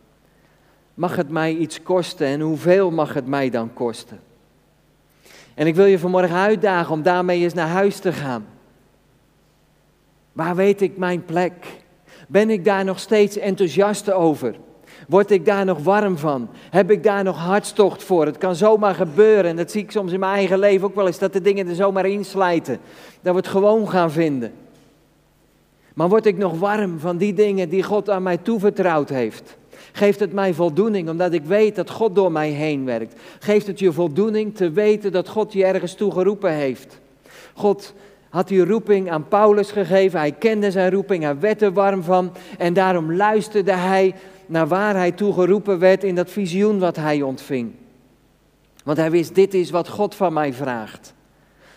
Mag 0.94 1.16
het 1.16 1.30
mij 1.30 1.54
iets 1.54 1.83
kosten 1.83 2.26
en 2.26 2.40
hoeveel 2.40 2.90
mag 2.90 3.14
het 3.14 3.26
mij 3.26 3.50
dan 3.50 3.72
kosten? 3.72 4.20
En 5.54 5.66
ik 5.66 5.74
wil 5.74 5.87
je 5.87 5.98
vanmorgen 5.98 6.37
uitdagen 6.37 6.92
om 6.92 7.02
daarmee 7.02 7.42
eens 7.42 7.54
naar 7.54 7.68
huis 7.68 7.98
te 7.98 8.12
gaan. 8.12 8.46
Waar 10.33 10.56
weet 10.56 10.80
ik 10.80 10.96
mijn 10.96 11.24
plek? 11.24 11.66
Ben 12.28 12.50
ik 12.50 12.64
daar 12.64 12.85
nog 12.85 12.98
steeds 12.98 13.37
enthousiast 13.37 14.12
over? 14.12 14.54
Word 15.10 15.30
ik 15.30 15.44
daar 15.44 15.64
nog 15.64 15.78
warm 15.78 16.18
van? 16.18 16.48
Heb 16.70 16.90
ik 16.90 17.02
daar 17.02 17.24
nog 17.24 17.38
hartstocht 17.38 18.02
voor? 18.02 18.26
Het 18.26 18.38
kan 18.38 18.54
zomaar 18.54 18.94
gebeuren, 18.94 19.50
en 19.50 19.56
dat 19.56 19.70
zie 19.70 19.82
ik 19.82 19.90
soms 19.90 20.12
in 20.12 20.20
mijn 20.20 20.32
eigen 20.32 20.58
leven 20.58 20.86
ook 20.86 20.94
wel 20.94 21.06
eens, 21.06 21.18
dat 21.18 21.32
de 21.32 21.40
dingen 21.40 21.68
er 21.68 21.74
zomaar 21.74 22.06
inslijten. 22.06 22.78
Dat 23.20 23.32
we 23.32 23.38
het 23.38 23.48
gewoon 23.48 23.88
gaan 23.88 24.10
vinden. 24.10 24.52
Maar 25.94 26.08
word 26.08 26.26
ik 26.26 26.36
nog 26.36 26.58
warm 26.58 26.98
van 26.98 27.16
die 27.16 27.34
dingen 27.34 27.68
die 27.68 27.82
God 27.82 28.10
aan 28.10 28.22
mij 28.22 28.36
toevertrouwd 28.36 29.08
heeft? 29.08 29.56
Geeft 29.92 30.20
het 30.20 30.32
mij 30.32 30.54
voldoening 30.54 31.08
omdat 31.08 31.32
ik 31.32 31.44
weet 31.44 31.76
dat 31.76 31.90
God 31.90 32.14
door 32.14 32.32
mij 32.32 32.50
heen 32.50 32.84
werkt? 32.84 33.20
Geeft 33.38 33.66
het 33.66 33.78
je 33.78 33.92
voldoening 33.92 34.56
te 34.56 34.70
weten 34.70 35.12
dat 35.12 35.28
God 35.28 35.52
je 35.52 35.64
ergens 35.64 35.94
toe 35.94 36.12
geroepen 36.12 36.52
heeft? 36.52 37.00
God 37.54 37.94
had 38.28 38.48
die 38.48 38.64
roeping 38.64 39.10
aan 39.10 39.28
Paulus 39.28 39.70
gegeven, 39.70 40.18
hij 40.18 40.32
kende 40.32 40.70
zijn 40.70 40.90
roeping, 40.90 41.22
hij 41.22 41.38
werd 41.38 41.62
er 41.62 41.72
warm 41.72 42.02
van 42.02 42.32
en 42.58 42.74
daarom 42.74 43.12
luisterde 43.12 43.72
hij 43.72 44.14
naar 44.50 44.68
waar 44.68 44.94
hij 44.94 45.12
toe 45.12 45.32
geroepen 45.32 45.78
werd 45.78 46.04
in 46.04 46.14
dat 46.14 46.30
visioen 46.30 46.78
wat 46.78 46.96
hij 46.96 47.22
ontving. 47.22 47.72
Want 48.84 48.98
hij 48.98 49.10
wist, 49.10 49.34
dit 49.34 49.54
is 49.54 49.70
wat 49.70 49.88
God 49.88 50.14
van 50.14 50.32
mij 50.32 50.52
vraagt. 50.52 51.14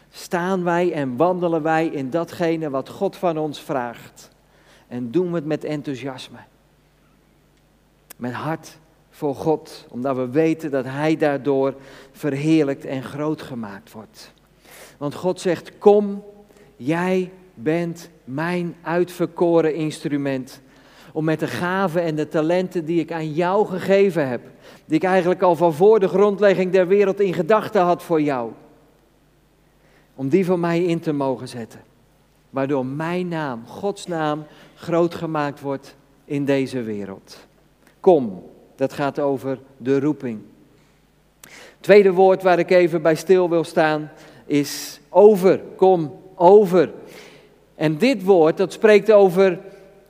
Staan 0.09 0.63
wij 0.63 0.93
en 0.93 1.15
wandelen 1.15 1.62
wij 1.62 1.88
in 1.88 2.09
datgene 2.09 2.69
wat 2.69 2.89
God 2.89 3.15
van 3.15 3.38
ons 3.38 3.59
vraagt. 3.62 4.29
En 4.88 5.12
doen 5.12 5.29
we 5.29 5.36
het 5.36 5.45
met 5.45 5.63
enthousiasme. 5.63 6.38
Met 8.15 8.33
hart 8.33 8.77
voor 9.09 9.36
God, 9.36 9.86
omdat 9.89 10.15
we 10.15 10.29
weten 10.29 10.71
dat 10.71 10.86
Hij 10.86 11.17
daardoor 11.17 11.75
verheerlijkt 12.12 12.86
en 12.86 13.03
groot 13.03 13.41
gemaakt 13.41 13.91
wordt. 13.91 14.33
Want 14.97 15.15
God 15.15 15.41
zegt, 15.41 15.77
kom, 15.77 16.23
jij 16.75 17.31
bent 17.53 18.09
mijn 18.23 18.75
uitverkoren 18.81 19.75
instrument. 19.75 20.62
Om 21.13 21.23
met 21.23 21.39
de 21.39 21.47
gaven 21.47 22.02
en 22.02 22.15
de 22.15 22.28
talenten 22.28 22.86
die 22.86 22.99
ik 22.99 23.12
aan 23.12 23.34
jou 23.34 23.67
gegeven 23.67 24.28
heb, 24.28 24.41
die 24.86 24.95
ik 24.95 25.04
eigenlijk 25.04 25.41
al 25.41 25.56
van 25.56 25.73
voor 25.73 25.99
de 25.99 26.08
grondlegging 26.08 26.71
der 26.71 26.88
wereld 26.88 27.19
in 27.19 27.34
gedachten 27.34 27.82
had 27.82 28.04
voor 28.04 28.21
jou, 28.21 28.52
om 30.15 30.30
die 30.30 30.45
voor 30.45 30.60
mij 30.60 30.84
in 30.84 30.99
te 30.99 31.13
mogen 31.13 31.47
zetten. 31.47 31.82
Waardoor 32.49 32.86
mijn 32.86 33.28
naam, 33.28 33.63
Gods 33.67 34.08
naam, 34.08 34.45
groot 34.76 35.15
gemaakt 35.15 35.62
wordt 35.62 35.95
in 36.26 36.45
deze 36.45 36.82
wereld. 36.82 37.47
Kom, 37.99 38.43
dat 38.76 38.93
gaat 38.93 39.19
over 39.19 39.60
de 39.78 39.99
roeping. 39.99 40.39
Tweede 41.80 42.12
woord 42.12 42.43
waar 42.43 42.60
ik 42.60 42.71
even 42.71 43.02
bij 43.02 43.15
stil 43.15 43.49
wil 43.49 43.63
staan 43.63 44.12
is 44.45 44.99
over. 45.10 45.62
Kom, 45.76 46.19
over. 46.36 46.91
En 47.76 47.97
dit 47.97 48.23
woord, 48.23 48.58
dat 48.58 48.73
spreekt 48.73 49.12
over, 49.12 49.60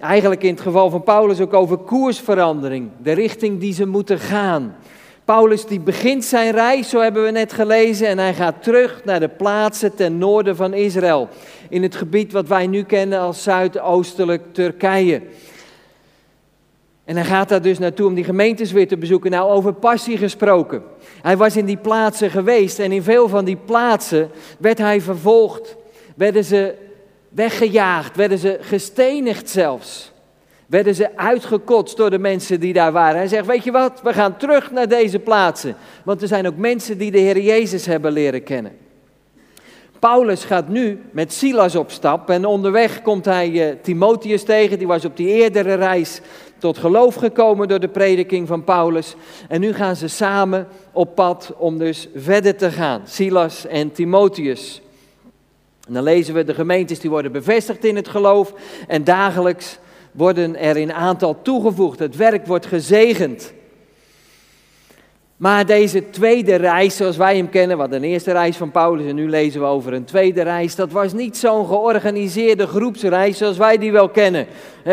eigenlijk 0.04 0.44
in 0.44 0.54
het 0.54 0.62
geval 0.62 0.90
van 0.90 1.04
Paulus 1.04 1.42
ook 1.42 1.54
over 1.54 1.78
koersverandering. 1.78 2.90
De 3.04 3.12
richting 3.12 3.60
die 3.60 3.74
ze 3.74 3.86
moeten 3.86 4.20
gaan. 4.20 4.76
Paulus 5.26 5.66
die 5.66 5.80
begint 5.80 6.26
zijn 6.26 6.52
reis, 6.52 6.90
zo 6.90 7.00
hebben 7.00 7.24
we 7.24 7.32
net 7.32 7.54
gelezen, 7.54 8.08
en 8.08 8.18
hij 8.18 8.34
gaat 8.34 8.64
terug 8.64 9.02
naar 9.06 9.20
de 9.20 9.28
plaatsen 9.28 9.96
ten 9.96 10.18
noorden 10.18 10.56
van 10.56 10.74
Israël. 10.74 11.30
In 11.70 11.84
het 11.84 11.96
gebied 11.96 12.32
wat 12.32 12.48
wij 12.48 12.68
nu 12.68 12.84
kennen 12.84 13.20
als 13.20 13.44
zuidoostelijk 13.44 14.42
Turkije. 14.52 15.22
En 17.06 17.16
hij 17.16 17.26
gaat 17.26 17.50
daar 17.50 17.62
dus 17.62 17.80
naartoe 17.80 18.08
om 18.08 18.14
die 18.14 18.24
gemeentes 18.24 18.72
weer 18.72 18.88
te 18.88 18.98
bezoeken. 18.98 19.32
Nou, 19.32 19.52
over 19.52 19.74
passie 19.74 20.18
gesproken. 20.18 20.84
Hij 21.22 21.38
was 21.38 21.58
in 21.58 21.66
die 21.66 21.78
plaatsen 21.78 22.30
geweest 22.30 22.80
en 22.80 22.92
in 22.92 23.04
veel 23.04 23.28
van 23.30 23.46
die 23.46 23.58
plaatsen 23.66 24.30
werd 24.58 24.78
hij 24.78 25.02
vervolgd. 25.02 25.76
Werden 26.16 26.44
ze 26.44 26.76
weggejaagd, 27.36 28.16
werden 28.16 28.38
ze 28.38 28.58
gestenigd 28.62 29.50
zelfs. 29.50 30.12
Werden 30.66 30.96
ze 30.96 31.18
uitgekotst 31.18 31.98
door 31.98 32.10
de 32.10 32.20
mensen 32.20 32.60
die 32.60 32.74
daar 32.74 32.92
waren. 32.92 33.18
Hij 33.18 33.28
zegt, 33.28 33.46
weet 33.46 33.64
je 33.64 33.72
wat, 33.72 34.02
we 34.02 34.14
gaan 34.14 34.38
terug 34.38 34.72
naar 34.72 34.88
deze 34.88 35.20
plaatsen. 35.20 35.76
Want 36.04 36.22
er 36.22 36.28
zijn 36.28 36.48
ook 36.48 36.58
mensen 36.58 36.98
die 36.98 37.12
de 37.12 37.20
Heer 37.20 37.40
Jezus 37.40 37.86
hebben 37.86 38.12
leren 38.12 38.44
kennen. 38.44 38.72
Paulus 40.00 40.44
gaat 40.44 40.68
nu 40.68 41.02
met 41.12 41.34
Silas 41.34 41.76
op 41.76 41.92
stap 41.92 42.30
en 42.30 42.46
onderweg 42.46 43.02
komt 43.02 43.26
hij 43.26 43.50
uh, 43.50 43.76
Timotheus 43.82 44.44
tegen. 44.44 44.78
Die 44.78 44.88
was 44.88 45.06
op 45.06 45.18
die 45.18 45.28
eerdere 45.28 45.74
reis 45.74 46.22
tot 46.58 46.78
geloof 46.78 47.16
gekomen 47.16 47.68
door 47.68 47.80
de 47.80 47.88
prediking 47.88 48.48
van 48.48 48.64
Paulus. 48.64 49.16
En 49.48 49.60
nu 49.60 49.74
gaan 49.74 49.96
ze 49.96 50.08
samen 50.08 50.68
op 50.92 51.16
pad 51.16 51.54
om 51.58 51.78
dus 51.78 52.08
verder 52.16 52.56
te 52.56 52.72
gaan. 52.72 53.02
Silas 53.06 53.66
en 53.66 53.92
Timotheus. 53.92 54.83
En 55.88 55.94
dan 55.94 56.04
lezen 56.04 56.34
we 56.34 56.44
de 56.44 56.54
gemeentes 56.54 57.00
die 57.00 57.10
worden 57.10 57.32
bevestigd 57.32 57.86
in 57.86 57.96
het 57.96 58.08
geloof. 58.08 58.54
En 58.88 59.04
dagelijks 59.04 59.80
worden 60.12 60.56
er 60.56 60.78
in 60.78 60.94
aantal 60.94 61.42
toegevoegd. 61.42 62.00
Het 62.00 62.16
werk 62.16 62.48
wordt 62.48 62.66
gezegend. 62.66 63.54
Maar 65.38 65.66
deze 65.66 66.10
tweede 66.10 66.56
reis, 66.56 66.96
zoals 66.96 67.18
wij 67.18 67.36
hem 67.36 67.50
kennen, 67.50 67.78
wat 67.78 67.92
een 67.92 68.04
eerste 68.04 68.32
reis 68.32 68.58
van 68.58 68.72
Paulus 68.72 69.06
en 69.06 69.16
nu 69.16 69.30
lezen 69.30 69.62
we 69.62 69.68
over 69.68 69.94
een 69.94 70.04
tweede 70.04 70.42
reis, 70.42 70.76
dat 70.76 70.92
was 70.92 71.14
niet 71.14 71.38
zo'n 71.38 71.68
georganiseerde 71.68 72.68
groepsreis 72.68 73.38
zoals 73.38 73.58
wij 73.58 73.78
die 73.78 73.92
wel 73.92 74.10
kennen. 74.10 74.48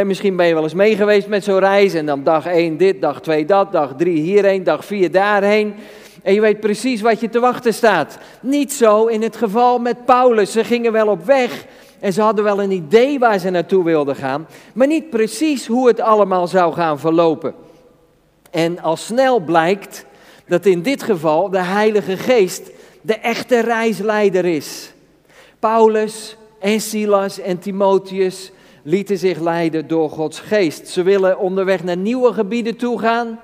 misschien 0.05 0.37
ben 0.37 0.47
je 0.47 0.55
wel 0.55 0.63
eens 0.63 0.75
meegeweest 0.75 1.29
met 1.29 1.45
zo'n 1.45 1.59
reis 1.59 1.95
en 1.95 2.07
dan 2.07 2.25
dag 2.25 2.47
1 2.47 2.77
dit, 2.77 3.01
dag 3.01 3.21
2 3.21 3.45
dat, 3.45 3.73
dag 3.73 3.95
3 3.97 4.21
hierheen, 4.21 4.65
dag 4.65 4.85
4 4.85 5.11
daarheen. 5.11 5.75
En 6.23 6.35
je 6.35 6.41
weet 6.41 6.61
precies 6.61 7.01
wat 7.01 7.21
je 7.21 7.29
te 7.29 7.41
wachten 7.41 7.75
staat. 7.75 8.19
Niet 8.41 8.73
zo 8.73 9.07
in 9.07 9.23
het 9.23 9.37
geval 9.37 9.79
met 9.79 10.05
Paulus. 10.05 10.53
Ze 10.53 10.65
gingen 10.65 10.93
wel 10.93 11.09
op 11.09 11.25
weg 11.25 11.67
en 12.01 12.13
ze 12.13 12.23
hadden 12.23 12.45
wel 12.45 12.63
een 12.63 12.71
idee 12.71 13.19
waar 13.19 13.39
ze 13.39 13.51
naartoe 13.51 13.85
wilden 13.85 14.17
gaan, 14.17 14.47
maar 14.73 14.87
niet 14.87 15.11
precies 15.11 15.67
hoe 15.67 15.89
het 15.89 16.01
allemaal 16.01 16.47
zou 16.47 16.73
gaan 16.73 16.99
verlopen. 16.99 17.55
En 18.51 18.81
al 18.81 18.97
snel 18.97 19.41
blijkt 19.41 20.05
dat 20.47 20.67
in 20.67 20.83
dit 20.83 21.03
geval 21.03 21.51
de 21.51 21.63
Heilige 21.63 22.17
Geest 22.17 22.71
de 23.03 23.15
echte 23.15 23.61
reisleider 23.61 24.45
is. 24.45 24.93
Paulus 25.59 26.37
en 26.61 26.81
Silas 26.81 27.39
en 27.39 27.59
Timotheus 27.59 28.53
lieten 28.83 29.19
zich 29.19 29.41
leiden 29.41 29.89
door 29.89 30.11
Gods 30.11 30.41
Geest. 30.41 30.89
Ze 30.89 31.03
willen 31.03 31.39
onderweg 31.39 31.85
naar 31.85 31.97
nieuwe 31.97 32.33
gebieden 32.33 32.77
toe 32.77 32.99
gaan. 32.99 33.41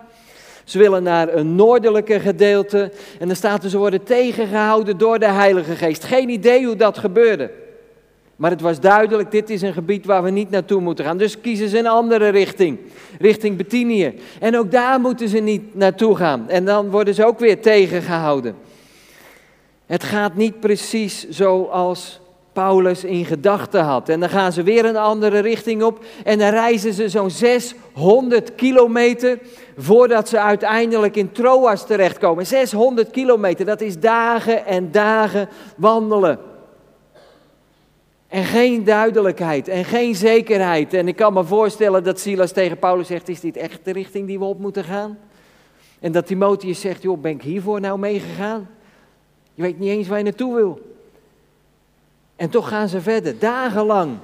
Ze 0.66 0.78
willen 0.78 1.02
naar 1.02 1.34
een 1.34 1.54
noordelijke 1.54 2.20
gedeelte. 2.20 2.92
En 3.18 3.26
dan 3.26 3.36
staat 3.36 3.64
er, 3.64 3.70
ze 3.70 3.78
worden 3.78 4.02
tegengehouden 4.02 4.98
door 4.98 5.18
de 5.18 5.28
Heilige 5.28 5.76
Geest. 5.76 6.04
Geen 6.04 6.28
idee 6.28 6.66
hoe 6.66 6.76
dat 6.76 6.98
gebeurde. 6.98 7.50
Maar 8.36 8.50
het 8.50 8.60
was 8.60 8.80
duidelijk, 8.80 9.30
dit 9.30 9.50
is 9.50 9.62
een 9.62 9.72
gebied 9.72 10.06
waar 10.06 10.22
we 10.22 10.30
niet 10.30 10.50
naartoe 10.50 10.80
moeten 10.80 11.04
gaan. 11.04 11.16
Dus 11.16 11.40
kiezen 11.40 11.68
ze 11.68 11.78
een 11.78 11.86
andere 11.86 12.28
richting, 12.28 12.78
richting 13.18 13.56
Bettinië. 13.56 14.14
En 14.40 14.58
ook 14.58 14.70
daar 14.70 15.00
moeten 15.00 15.28
ze 15.28 15.38
niet 15.38 15.74
naartoe 15.74 16.16
gaan. 16.16 16.48
En 16.48 16.64
dan 16.64 16.90
worden 16.90 17.14
ze 17.14 17.26
ook 17.26 17.38
weer 17.38 17.60
tegengehouden. 17.60 18.54
Het 19.86 20.04
gaat 20.04 20.34
niet 20.34 20.60
precies 20.60 21.28
zoals 21.28 22.20
Paulus 22.56 23.04
in 23.04 23.24
gedachten 23.24 23.82
had. 23.82 24.08
En 24.08 24.20
dan 24.20 24.28
gaan 24.28 24.52
ze 24.52 24.62
weer 24.62 24.84
een 24.84 24.96
andere 24.96 25.38
richting 25.38 25.82
op. 25.82 26.04
En 26.24 26.38
dan 26.38 26.50
reizen 26.50 26.92
ze 26.92 27.08
zo'n 27.08 27.30
600 27.30 28.54
kilometer 28.54 29.38
voordat 29.76 30.28
ze 30.28 30.40
uiteindelijk 30.40 31.16
in 31.16 31.32
Troas 31.32 31.86
terechtkomen. 31.86 32.46
600 32.46 33.10
kilometer, 33.10 33.66
dat 33.66 33.80
is 33.80 34.00
dagen 34.00 34.66
en 34.66 34.90
dagen 34.90 35.48
wandelen. 35.76 36.38
En 38.28 38.44
geen 38.44 38.84
duidelijkheid 38.84 39.68
en 39.68 39.84
geen 39.84 40.14
zekerheid. 40.14 40.94
En 40.94 41.08
ik 41.08 41.16
kan 41.16 41.32
me 41.32 41.44
voorstellen 41.44 42.04
dat 42.04 42.20
Silas 42.20 42.52
tegen 42.52 42.78
Paulus 42.78 43.06
zegt: 43.06 43.28
Is 43.28 43.40
dit 43.40 43.56
echt 43.56 43.84
de 43.84 43.92
richting 43.92 44.26
die 44.26 44.38
we 44.38 44.44
op 44.44 44.58
moeten 44.58 44.84
gaan? 44.84 45.18
En 46.00 46.12
dat 46.12 46.26
Timotheus 46.26 46.80
zegt: 46.80 47.02
Joh, 47.02 47.20
ben 47.20 47.32
ik 47.32 47.42
hiervoor 47.42 47.80
nou 47.80 47.98
meegegaan? 47.98 48.68
Je 49.54 49.62
weet 49.62 49.78
niet 49.78 49.88
eens 49.88 50.08
waar 50.08 50.18
je 50.18 50.24
naartoe 50.24 50.54
wil. 50.54 50.95
En 52.36 52.50
toch 52.50 52.68
gaan 52.68 52.88
ze 52.88 53.00
verder, 53.00 53.38
dagenlang, 53.38 54.16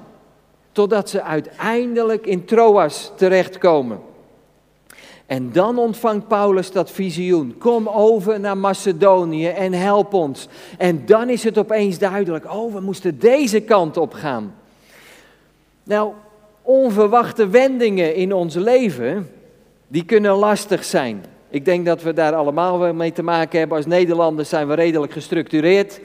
totdat 0.72 1.10
ze 1.10 1.22
uiteindelijk 1.22 2.26
in 2.26 2.44
Troas 2.44 3.12
terechtkomen. 3.16 4.00
En 5.26 5.52
dan 5.52 5.78
ontvangt 5.78 6.28
Paulus 6.28 6.72
dat 6.72 6.90
visioen. 6.90 7.58
Kom 7.58 7.88
over 7.88 8.40
naar 8.40 8.58
Macedonië 8.58 9.46
en 9.46 9.72
help 9.72 10.14
ons. 10.14 10.48
En 10.78 11.06
dan 11.06 11.28
is 11.28 11.44
het 11.44 11.58
opeens 11.58 11.98
duidelijk, 11.98 12.52
oh, 12.52 12.74
we 12.74 12.80
moesten 12.80 13.18
deze 13.18 13.60
kant 13.60 13.96
op 13.96 14.12
gaan. 14.12 14.54
Nou, 15.82 16.12
onverwachte 16.62 17.48
wendingen 17.48 18.14
in 18.14 18.32
ons 18.32 18.54
leven, 18.54 19.30
die 19.88 20.04
kunnen 20.04 20.32
lastig 20.32 20.84
zijn. 20.84 21.24
Ik 21.48 21.64
denk 21.64 21.86
dat 21.86 22.02
we 22.02 22.12
daar 22.12 22.34
allemaal 22.34 22.92
mee 22.92 23.12
te 23.12 23.22
maken 23.22 23.58
hebben. 23.58 23.76
Als 23.76 23.86
Nederlanders 23.86 24.48
zijn 24.48 24.68
we 24.68 24.74
redelijk 24.74 25.12
gestructureerd. 25.12 26.00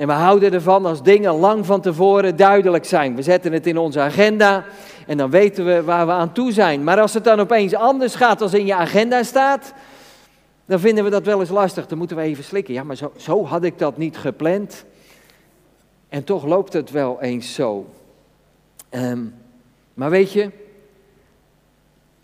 En 0.00 0.06
we 0.06 0.12
houden 0.12 0.52
ervan 0.52 0.86
als 0.86 1.02
dingen 1.02 1.32
lang 1.34 1.66
van 1.66 1.80
tevoren 1.80 2.36
duidelijk 2.36 2.84
zijn. 2.84 3.14
We 3.16 3.22
zetten 3.22 3.52
het 3.52 3.66
in 3.66 3.78
onze 3.78 4.00
agenda 4.00 4.64
en 5.06 5.16
dan 5.16 5.30
weten 5.30 5.64
we 5.64 5.82
waar 5.82 6.06
we 6.06 6.12
aan 6.12 6.32
toe 6.32 6.52
zijn. 6.52 6.84
Maar 6.84 7.00
als 7.00 7.14
het 7.14 7.24
dan 7.24 7.40
opeens 7.40 7.74
anders 7.74 8.14
gaat 8.14 8.40
als 8.40 8.54
in 8.54 8.66
je 8.66 8.74
agenda 8.74 9.22
staat, 9.22 9.72
dan 10.66 10.80
vinden 10.80 11.04
we 11.04 11.10
dat 11.10 11.24
wel 11.24 11.40
eens 11.40 11.50
lastig. 11.50 11.86
Dan 11.86 11.98
moeten 11.98 12.16
we 12.16 12.22
even 12.22 12.44
slikken. 12.44 12.74
Ja, 12.74 12.82
maar 12.82 12.96
zo, 12.96 13.12
zo 13.16 13.44
had 13.44 13.64
ik 13.64 13.78
dat 13.78 13.96
niet 13.96 14.16
gepland. 14.16 14.84
En 16.08 16.24
toch 16.24 16.44
loopt 16.44 16.72
het 16.72 16.90
wel 16.90 17.20
eens 17.20 17.54
zo. 17.54 17.86
Ehm, 18.88 19.24
maar 19.94 20.10
weet 20.10 20.32
je, 20.32 20.50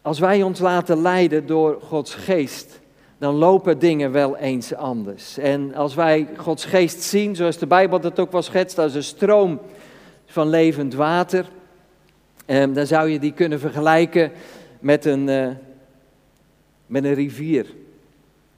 als 0.03 0.19
wij 0.19 0.43
ons 0.43 0.61
laten 0.61 1.03
leiden 1.03 1.47
door 1.47 1.79
Gods 1.83 2.15
geest, 2.15 2.81
dan 3.19 3.35
lopen 3.35 3.79
dingen 3.79 4.13
wel 4.13 4.37
eens 4.37 4.75
anders. 4.75 5.39
En 5.39 5.75
als 5.75 5.95
wij 5.95 6.29
Gods 6.37 6.65
geest 6.65 7.03
zien, 7.03 7.37
zoals 7.37 7.59
de 7.59 7.67
Bijbel 7.67 8.01
dat 8.01 8.21
ook 8.21 8.33
wel 8.33 8.43
schetst, 8.43 8.79
als 8.79 8.95
een 8.95 9.03
stroom 9.03 9.61
van 10.27 10.49
levend 10.49 10.95
water, 10.95 11.47
Um, 12.47 12.73
dan 12.73 12.87
zou 12.87 13.09
je 13.09 13.19
die 13.19 13.33
kunnen 13.33 13.61
vergelijken 13.61 14.33
met 14.81 15.05
een, 15.05 15.29
uh, 15.29 15.49
met 16.87 17.05
een 17.05 17.15
rivier. 17.15 17.67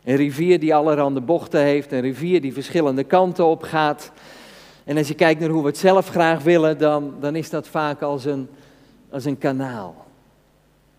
Een 0.05 0.17
rivier 0.17 0.61
die 0.61 0.75
allerhande 0.75 1.21
bochten 1.21 1.61
heeft, 1.61 1.93
een 1.93 2.01
rivier 2.01 2.41
die 2.41 2.53
verschillende 2.53 3.05
kanten 3.05 3.45
op 3.45 3.63
gaat. 3.63 4.13
En 4.85 4.97
als 4.97 5.09
je 5.09 5.15
kijkt 5.15 5.41
naar 5.41 5.49
hoe 5.49 5.63
we 5.63 5.69
het 5.69 5.79
zelf 5.79 6.09
graag 6.09 6.43
willen, 6.43 6.79
dan, 6.79 7.15
dan 7.21 7.37
is 7.37 7.51
dat 7.51 7.69
vaak 7.69 8.03
als 8.03 8.25
een, 8.25 8.49
als 9.11 9.25
een 9.25 9.39
kanaal. 9.39 10.07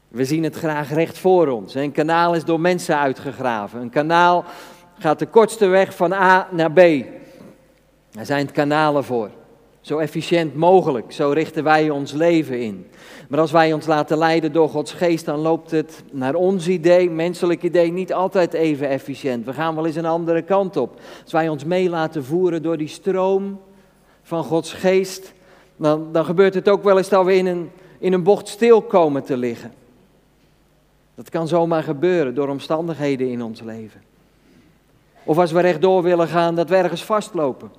We 0.10 0.26
zien 0.26 0.44
het 0.44 0.56
graag 0.56 0.94
recht 0.94 1.18
voor 1.18 1.48
ons. 1.48 1.76
Een 1.76 1.92
kanaal 1.92 2.36
is 2.36 2.44
door 2.44 2.60
mensen 2.60 2.98
uitgegraven. 2.98 3.82
Een 3.82 3.90
kanaal 3.90 4.46
gaat 4.98 5.20
de 5.20 5.26
kortste 5.26 5.66
weg 5.68 5.96
van 5.96 6.14
A 6.14 6.48
naar 6.52 6.72
B. 6.72 6.80
Daar 8.12 8.26
zijn 8.26 8.52
kanalen 8.52 9.04
voor. 9.04 9.30
Zo 9.82 9.98
efficiënt 9.98 10.56
mogelijk, 10.56 11.12
zo 11.12 11.30
richten 11.30 11.64
wij 11.64 11.90
ons 11.90 12.12
leven 12.12 12.60
in. 12.60 12.88
Maar 13.30 13.40
als 13.40 13.52
wij 13.52 13.74
ons 13.74 13.86
laten 13.86 14.18
leiden 14.18 14.52
door 14.52 14.70
Gods 14.70 14.94
geest, 14.94 15.26
dan 15.26 15.40
loopt 15.40 15.72
het 15.72 16.04
naar 16.12 16.36
ons 16.36 16.68
idee, 16.68 17.10
menselijk 17.10 17.64
idee, 17.64 17.92
niet 17.92 18.14
altijd 18.14 18.54
even 18.54 18.90
efficiënt. 18.90 19.46
We 19.46 19.54
gaan 19.54 19.76
wel 19.76 19.86
eens 19.86 19.96
een 19.96 20.06
andere 20.06 20.42
kant 20.42 20.78
op. 20.78 21.00
Als 21.24 21.32
wij 21.32 21.50
ons 21.50 21.64
mee 21.64 21.90
laten 21.90 22.26
voeren 22.26 22.62
door 22.62 22.78
die 22.78 22.88
stroom 22.88 23.62
van 24.22 24.44
Gods 24.44 24.74
geest, 24.74 25.34
dan, 25.76 26.12
dan 26.12 26.26
gebeurt 26.26 26.54
het 26.54 26.70
ook 26.70 26.84
wel 26.84 26.98
eens 26.98 27.10
dat 27.10 27.26
we 27.26 27.36
in 27.36 27.46
een, 27.46 27.70
in 28.00 28.14
een 28.14 28.24
bocht 28.24 28.48
stil 28.48 28.82
komen 28.82 29.24
te 29.24 29.38
liggen. 29.38 29.79
Dat 31.20 31.30
kan 31.30 31.48
zomaar 31.48 31.84
gebeuren 31.84 32.36
door 32.36 32.48
omstandigheden 32.48 33.30
in 33.30 33.42
ons 33.42 33.62
leven. 33.62 34.02
Of 35.24 35.38
als 35.38 35.52
we 35.52 35.60
rechtdoor 35.60 36.04
willen 36.04 36.28
gaan, 36.28 36.56
dat 36.56 36.70
we 36.70 36.76
ergens 36.76 37.04
vastlopen. 37.04 37.72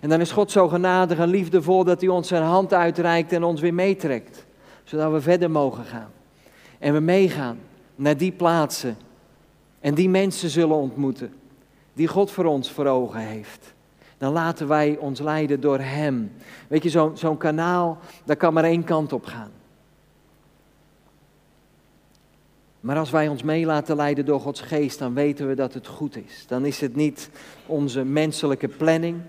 En 0.00 0.08
dan 0.08 0.20
is 0.20 0.30
God 0.30 0.50
zo 0.50 0.68
genadig 0.68 1.18
en 1.18 1.28
liefdevol 1.28 1.84
dat 1.84 2.00
hij 2.00 2.10
ons 2.10 2.28
zijn 2.28 2.42
hand 2.42 2.72
uitreikt 2.72 3.32
en 3.32 3.44
ons 3.44 3.60
weer 3.60 3.74
meetrekt. 3.74 4.46
Zodat 4.84 5.12
we 5.12 5.20
verder 5.20 5.50
mogen 5.50 5.84
gaan. 5.84 6.10
En 6.78 6.92
we 6.92 7.00
meegaan 7.00 7.58
naar 7.94 8.16
die 8.16 8.32
plaatsen. 8.32 8.96
En 9.80 9.94
die 9.94 10.08
mensen 10.08 10.50
zullen 10.50 10.76
ontmoeten. 10.76 11.32
Die 11.92 12.08
God 12.08 12.30
voor 12.30 12.44
ons 12.44 12.70
voor 12.70 12.86
ogen 12.86 13.20
heeft. 13.20 13.74
Dan 14.18 14.32
laten 14.32 14.68
wij 14.68 14.96
ons 15.00 15.20
leiden 15.20 15.60
door 15.60 15.78
Hem. 15.78 16.32
Weet 16.68 16.82
je, 16.82 17.10
zo'n 17.14 17.36
kanaal, 17.36 17.98
daar 18.24 18.36
kan 18.36 18.52
maar 18.52 18.64
één 18.64 18.84
kant 18.84 19.12
op 19.12 19.24
gaan. 19.24 19.50
Maar 22.86 22.98
als 22.98 23.10
wij 23.10 23.28
ons 23.28 23.42
mee 23.42 23.64
laten 23.64 23.96
leiden 23.96 24.24
door 24.24 24.40
Gods 24.40 24.60
geest, 24.60 24.98
dan 24.98 25.14
weten 25.14 25.48
we 25.48 25.54
dat 25.54 25.74
het 25.74 25.86
goed 25.86 26.16
is. 26.16 26.44
Dan 26.48 26.64
is 26.64 26.80
het 26.80 26.96
niet 26.96 27.30
onze 27.66 28.04
menselijke 28.04 28.68
planning, 28.68 29.20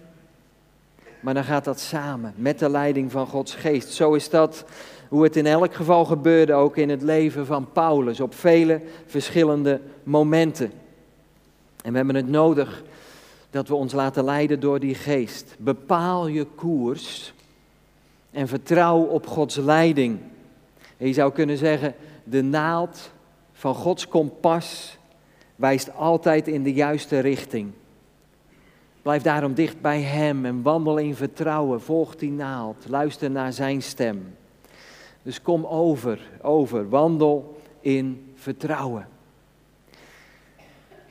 maar 1.20 1.34
dan 1.34 1.44
gaat 1.44 1.64
dat 1.64 1.80
samen 1.80 2.34
met 2.36 2.60
de 2.60 2.70
leiding 2.70 3.12
van 3.12 3.28
Gods 3.28 3.56
geest. 3.56 3.90
Zo 3.90 4.14
is 4.14 4.30
dat 4.30 4.66
hoe 5.10 5.24
het 5.24 5.36
in 5.36 5.46
elk 5.46 5.74
geval 5.74 6.06
gebeurde, 6.06 6.54
ook 6.54 6.78
in 6.78 6.90
het 6.90 7.02
leven 7.02 7.46
van 7.46 7.72
Paulus, 7.72 8.20
op 8.20 8.34
vele 8.34 8.82
verschillende 9.06 9.82
momenten. 10.04 10.72
En 11.84 11.92
we 11.92 11.98
hebben 11.98 12.16
het 12.16 12.30
nodig 12.30 12.84
dat 13.50 13.68
we 13.68 13.76
ons 13.76 13.94
laten 13.94 14.24
leiden 14.24 14.60
door 14.60 14.80
die 14.80 14.96
geest. 14.96 15.56
Bepaal 15.58 16.28
je 16.28 16.46
koers 16.56 17.34
en 18.32 18.48
vertrouw 18.48 19.00
op 19.02 19.28
Gods 19.28 19.56
leiding. 19.56 20.20
En 20.98 21.08
je 21.08 21.14
zou 21.14 21.32
kunnen 21.32 21.58
zeggen, 21.58 21.96
de 22.24 22.42
naald 22.42 23.16
van 23.58 23.76
Gods 23.76 24.08
kompas 24.08 24.98
wijst 25.56 25.96
altijd 25.96 26.48
in 26.48 26.64
de 26.64 26.74
juiste 26.74 27.20
richting. 27.20 27.72
Blijf 29.02 29.22
daarom 29.22 29.54
dicht 29.54 29.82
bij 29.82 30.02
Hem 30.02 30.46
en 30.46 30.62
wandel 30.62 30.98
in 30.98 31.16
vertrouwen. 31.16 31.82
Volg 31.82 32.16
die 32.16 32.32
naald. 32.32 32.86
Luister 32.90 33.32
naar 33.32 33.54
Zijn 33.54 33.82
stem. 33.82 34.36
Dus 35.24 35.42
kom 35.42 35.66
over, 35.66 36.20
over. 36.42 36.90
Wandel 36.90 37.58
in 37.80 38.32
vertrouwen. 38.36 39.08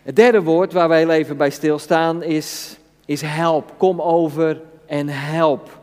Het 0.02 0.16
derde 0.16 0.42
woord 0.42 0.72
waar 0.72 0.88
wij 0.88 1.08
even 1.08 1.36
bij 1.36 1.50
stilstaan 1.50 2.22
is, 2.22 2.78
is 3.04 3.20
help. 3.20 3.74
Kom 3.76 4.00
over 4.00 4.62
en 4.86 5.08
help. 5.08 5.80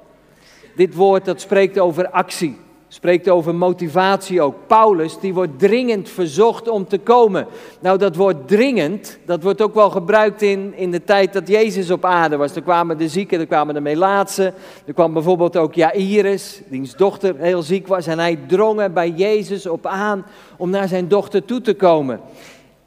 Dit 0.75 0.93
woord 0.93 1.25
dat 1.25 1.41
spreekt 1.41 1.79
over 1.79 2.09
actie 2.09 2.57
spreekt 2.93 3.29
over 3.29 3.55
motivatie 3.55 4.41
ook. 4.41 4.55
Paulus, 4.67 5.19
die 5.19 5.33
wordt 5.33 5.59
dringend 5.59 6.09
verzocht 6.09 6.69
om 6.69 6.87
te 6.87 6.97
komen. 6.97 7.47
Nou, 7.79 7.97
dat 7.97 8.15
woord 8.15 8.47
dringend, 8.47 9.17
dat 9.25 9.43
wordt 9.43 9.61
ook 9.61 9.73
wel 9.73 9.89
gebruikt 9.89 10.41
in, 10.41 10.73
in 10.75 10.91
de 10.91 11.03
tijd 11.03 11.33
dat 11.33 11.47
Jezus 11.47 11.91
op 11.91 12.05
aarde 12.05 12.35
was. 12.35 12.55
Er 12.55 12.61
kwamen 12.61 12.97
de 12.97 13.07
zieken, 13.07 13.39
er 13.39 13.45
kwamen 13.45 13.73
de 13.73 13.81
melaatsen. 13.81 14.53
Er 14.85 14.93
kwam 14.93 15.13
bijvoorbeeld 15.13 15.57
ook 15.57 15.73
Jairus, 15.73 16.61
diens 16.67 16.95
dochter 16.95 17.35
heel 17.37 17.61
ziek 17.61 17.87
was. 17.87 18.07
En 18.07 18.19
hij 18.19 18.39
drong 18.47 18.79
er 18.79 18.91
bij 18.91 19.09
Jezus 19.09 19.65
op 19.65 19.85
aan 19.85 20.25
om 20.57 20.69
naar 20.69 20.87
zijn 20.87 21.07
dochter 21.07 21.45
toe 21.45 21.61
te 21.61 21.73
komen. 21.73 22.19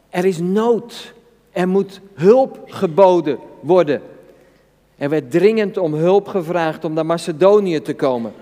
Er 0.08 0.24
is 0.24 0.38
nood. 0.38 1.14
Er 1.52 1.68
moet 1.68 2.00
hulp 2.14 2.58
geboden 2.66 3.38
worden. 3.60 4.02
Er 4.96 5.08
werd 5.08 5.30
dringend 5.30 5.78
om 5.78 5.94
hulp 5.94 6.28
gevraagd 6.28 6.84
om 6.84 6.92
naar 6.92 7.06
Macedonië 7.06 7.80
te 7.80 7.94
komen. 7.94 8.32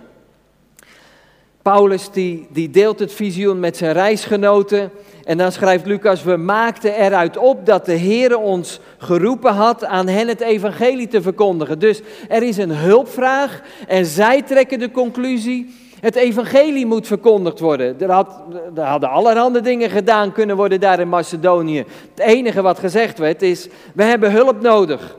Paulus 1.64 2.11
die, 2.11 2.70
deelt 2.70 2.98
het 2.98 3.12
visioen 3.12 3.61
met 3.61 3.77
zijn 3.77 3.92
reisgenoten. 3.92 4.90
En 5.24 5.38
dan 5.38 5.53
schrijft 5.53 5.87
Lucas, 5.87 6.22
we 6.22 6.37
maakten 6.37 6.94
eruit 6.94 7.37
op 7.37 7.66
dat 7.66 7.85
de 7.85 7.92
Heer 7.92 8.38
ons 8.38 8.81
geroepen 8.98 9.53
had 9.53 9.85
aan 9.85 10.09
hen 10.09 10.29
het 10.29 10.40
evangelie 10.40 11.09
te 11.09 11.22
verkondigen. 11.22 11.79
Dus 11.79 12.00
er 12.29 12.42
is 12.42 12.57
een 12.57 12.70
hulpvraag 12.70 13.62
en 13.88 14.07
zij 14.07 14.42
trekken 14.42 14.79
de 14.79 14.90
conclusie, 14.90 15.74
het 16.00 16.14
evangelie 16.14 16.87
moet 16.87 17.07
verkondigd 17.07 17.61
worden. 17.61 18.00
Er, 18.00 18.11
had, 18.11 18.40
er 18.74 18.83
hadden 18.83 19.11
allerhande 19.11 19.61
dingen 19.61 19.90
gedaan 19.90 20.33
kunnen 20.33 20.57
worden 20.57 20.81
daar 20.81 21.00
in 21.00 21.09
Macedonië. 21.09 21.85
Het 22.14 22.27
enige 22.27 22.62
wat 22.62 22.79
gezegd 22.79 23.18
werd 23.18 23.42
is, 23.42 23.68
we 23.94 24.03
hebben 24.03 24.33
hulp 24.33 24.61
nodig. 24.61 25.16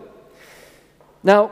Nou, 1.22 1.48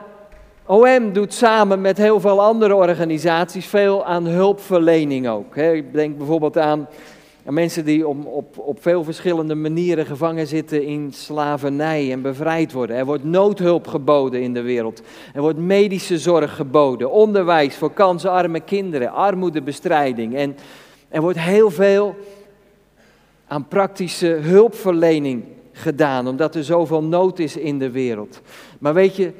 OM 0.66 1.12
doet 1.12 1.34
samen 1.34 1.80
met 1.80 1.96
heel 1.96 2.20
veel 2.20 2.42
andere 2.42 2.74
organisaties 2.74 3.66
veel 3.66 4.04
aan 4.04 4.26
hulpverlening 4.26 5.28
ook. 5.28 5.56
Ik 5.56 5.92
denk 5.92 6.18
bijvoorbeeld 6.18 6.58
aan, 6.58 6.88
mensen 7.42 7.84
die 7.84 8.08
op, 8.08 8.26
op, 8.26 8.58
op 8.58 8.82
veel 8.82 9.04
verschillende 9.04 9.54
manieren 9.54 10.06
gevangen 10.06 10.46
zitten 10.46 10.82
in 10.82 11.12
slavernij 11.12 12.12
en 12.12 12.22
bevrijd 12.22 12.72
worden. 12.72 12.96
Er 12.96 13.04
wordt 13.04 13.24
noodhulp 13.24 13.86
geboden 13.86 14.42
in 14.42 14.54
de 14.54 14.62
wereld. 14.62 15.02
Er 15.34 15.40
wordt 15.40 15.58
medische 15.58 16.18
zorg 16.18 16.56
geboden, 16.56 17.10
onderwijs 17.10 17.76
voor 17.76 17.92
kansarme 17.92 18.60
kinderen, 18.60 19.12
armoedebestrijding. 19.12 20.34
En 20.34 20.56
er 21.08 21.20
wordt 21.20 21.38
heel 21.38 21.70
veel 21.70 22.16
aan 23.46 23.68
praktische 23.68 24.26
hulpverlening 24.26 25.44
gedaan, 25.72 26.28
omdat 26.28 26.54
er 26.54 26.64
zoveel 26.64 27.02
nood 27.02 27.38
is 27.38 27.56
in 27.56 27.78
de 27.78 27.90
wereld. 27.90 28.40
Maar 28.78 28.94
weet 28.94 29.16
je, 29.16 29.32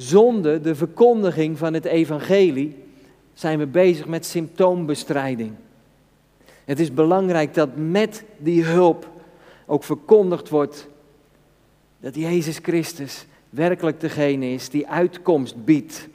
zonder 0.00 0.62
de 0.62 0.74
verkondiging 0.74 1.58
van 1.58 1.74
het 1.74 1.84
evangelie 1.84 2.76
zijn 3.34 3.58
we 3.58 3.66
bezig 3.66 4.06
met 4.06 4.26
symptoombestrijding. 4.26 5.52
Het 6.64 6.80
is 6.80 6.94
belangrijk 6.94 7.54
dat 7.54 7.68
met 7.76 8.24
die 8.38 8.64
hulp 8.64 9.08
ook 9.66 9.84
verkondigd 9.84 10.48
wordt 10.48 10.88
dat 12.00 12.14
Jezus 12.14 12.58
Christus 12.62 13.26
werkelijk 13.50 14.00
degene 14.00 14.52
is 14.52 14.68
die 14.68 14.88
uitkomst 14.88 15.64
biedt. 15.64 16.08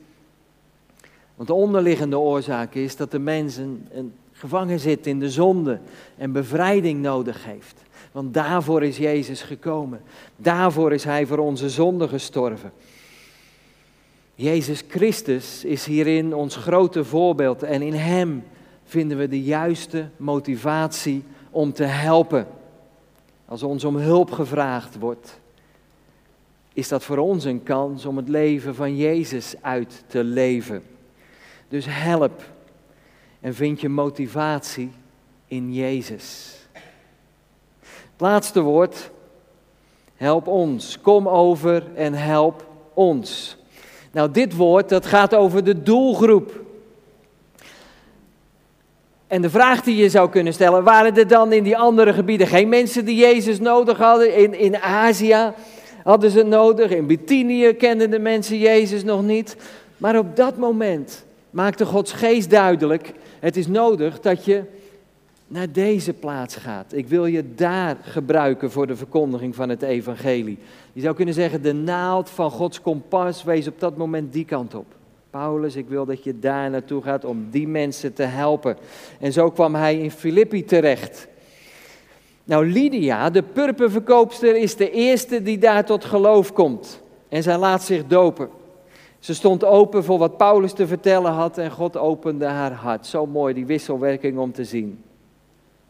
Want 1.36 1.48
de 1.48 1.54
onderliggende 1.54 2.20
oorzaak 2.20 2.74
is 2.74 2.96
dat 2.96 3.12
de 3.12 3.20
mens 3.20 3.58
een, 3.58 3.88
een 3.92 4.14
gevangen 4.32 4.80
zit 4.80 5.08
in 5.08 5.20
de 5.20 5.30
zonde 5.30 5.80
en 6.18 6.32
bevrijding 6.32 7.02
nodig 7.02 7.46
heeft. 7.46 7.82
Want 8.12 8.34
daarvoor 8.34 8.84
is 8.84 8.98
Jezus 8.98 9.42
gekomen. 9.42 10.02
Daarvoor 10.36 10.94
is 10.94 11.04
Hij 11.04 11.26
voor 11.26 11.38
onze 11.38 11.70
zonde 11.70 12.08
gestorven. 12.08 12.72
Jezus 14.36 14.84
Christus 14.88 15.64
is 15.64 15.86
hierin 15.86 16.34
ons 16.34 16.56
grote 16.56 17.04
voorbeeld 17.04 17.64
en 17.64 17.82
in 17.82 17.94
Hem 17.94 18.44
vinden 18.84 19.18
we 19.18 19.28
de 19.28 19.42
juiste 19.42 20.10
motivatie 20.18 21.24
om 21.50 21.74
te 21.74 21.84
helpen. 21.84 22.48
Als 23.46 23.64
ons 23.64 23.84
om 23.84 23.96
hulp 23.96 24.32
gevraagd 24.32 25.00
wordt, 25.00 25.40
is 26.74 26.88
dat 26.88 27.04
voor 27.04 27.18
ons 27.18 27.44
een 27.44 27.64
kans 27.64 28.06
om 28.06 28.18
het 28.18 28.30
leven 28.30 28.76
van 28.76 28.96
Jezus 28.96 29.56
uit 29.62 30.04
te 30.08 30.24
leven. 30.24 30.84
Dus 31.68 31.86
help 31.90 32.42
en 33.40 33.54
vind 33.54 33.82
je 33.82 33.90
motivatie 33.90 34.92
in 35.48 35.74
Jezus. 35.74 36.58
Het 37.82 38.22
laatste 38.22 38.62
woord, 38.62 39.12
help 40.16 40.48
ons. 40.48 41.02
Kom 41.02 41.28
over 41.28 41.96
en 41.96 42.14
help 42.14 42.66
ons. 42.94 43.58
Nou, 44.16 44.32
dit 44.32 44.56
woord 44.56 44.90
dat 44.90 45.06
gaat 45.06 45.34
over 45.34 45.64
de 45.64 45.84
doelgroep. 45.84 46.62
En 49.28 49.42
de 49.42 49.50
vraag 49.50 49.82
die 49.82 49.96
je 49.96 50.10
zou 50.10 50.30
kunnen 50.30 50.54
stellen, 50.54 50.84
waren 50.84 51.18
er 51.18 51.28
dan 51.28 51.52
in 51.52 51.64
die 51.64 51.78
andere 51.78 52.14
gebieden 52.14 52.48
geen 52.48 52.70
mensen 52.70 53.06
die 53.06 53.16
Jezus 53.16 53.60
nodig 53.60 53.98
hadden? 53.98 54.36
In, 54.36 54.60
in 54.60 54.78
Azië 54.78 55.52
hadden 56.04 56.32
ze 56.32 56.38
het 56.38 56.48
nodig, 56.48 56.92
in 56.92 57.08
Bithynië 57.08 57.74
kenden 57.74 58.12
de 58.12 58.20
mensen 58.20 58.58
Jezus 58.58 59.04
nog 59.04 59.24
niet. 59.24 59.56
Maar 59.98 60.18
op 60.18 60.36
dat 60.36 60.58
moment 60.58 61.26
maakte 61.50 61.86
Gods 61.86 62.12
geest 62.12 62.50
duidelijk 62.50 63.14
het 63.40 63.58
is 63.58 63.68
nodig 63.68 64.20
dat 64.20 64.46
je 64.46 64.64
naar 65.48 65.72
deze 65.72 66.14
plaats 66.14 66.56
gaat. 66.56 66.94
Ik 66.94 67.08
wil 67.08 67.26
je 67.26 67.56
daar 67.56 67.98
gebruiken 68.02 68.72
voor 68.72 68.88
de 68.88 68.96
verkondiging 68.96 69.56
van 69.56 69.70
het 69.70 69.82
evangelie. 69.82 70.58
Je 70.94 71.02
zou 71.02 71.16
kunnen 71.16 71.34
zeggen, 71.34 71.62
de 71.62 71.74
naald 71.74 72.30
van 72.30 72.52
Gods 72.52 72.82
kompas 72.82 73.44
wees 73.44 73.68
op 73.68 73.80
dat 73.80 73.98
moment 73.98 74.34
die 74.34 74.46
kant 74.46 74.76
op. 74.76 74.86
Paulus, 75.30 75.76
ik 75.76 75.88
wil 75.88 76.06
dat 76.06 76.24
je 76.24 76.40
daar 76.40 76.70
naartoe 76.70 77.02
gaat 77.02 77.26
om 77.26 77.48
die 77.50 77.68
mensen 77.68 78.14
te 78.14 78.24
helpen. 78.24 78.78
En 79.20 79.34
zo 79.34 79.52
kwam 79.52 79.76
hij 79.76 80.00
in 80.00 80.12
Filippi 80.12 80.66
terecht. 80.66 81.28
Nou, 82.44 82.72
Lydia, 82.72 83.30
de 83.30 83.44
purperverkoopster, 83.44 84.56
is 84.56 84.76
de 84.76 84.92
eerste 84.92 85.42
die 85.42 85.58
daar 85.58 85.86
tot 85.86 86.06
geloof 86.06 86.54
komt. 86.54 87.02
En 87.30 87.44
zij 87.44 87.58
laat 87.58 87.84
zich 87.84 88.08
dopen. 88.08 88.50
Ze 89.20 89.34
stond 89.34 89.64
open 89.64 90.04
voor 90.04 90.18
wat 90.18 90.38
Paulus 90.38 90.74
te 90.74 90.88
vertellen 90.88 91.32
had 91.32 91.58
en 91.58 91.72
God 91.72 91.98
opende 91.98 92.46
haar 92.46 92.72
hart. 92.72 93.06
Zo 93.06 93.26
mooi 93.26 93.54
die 93.54 93.66
wisselwerking 93.66 94.38
om 94.38 94.52
te 94.52 94.64
zien. 94.64 95.04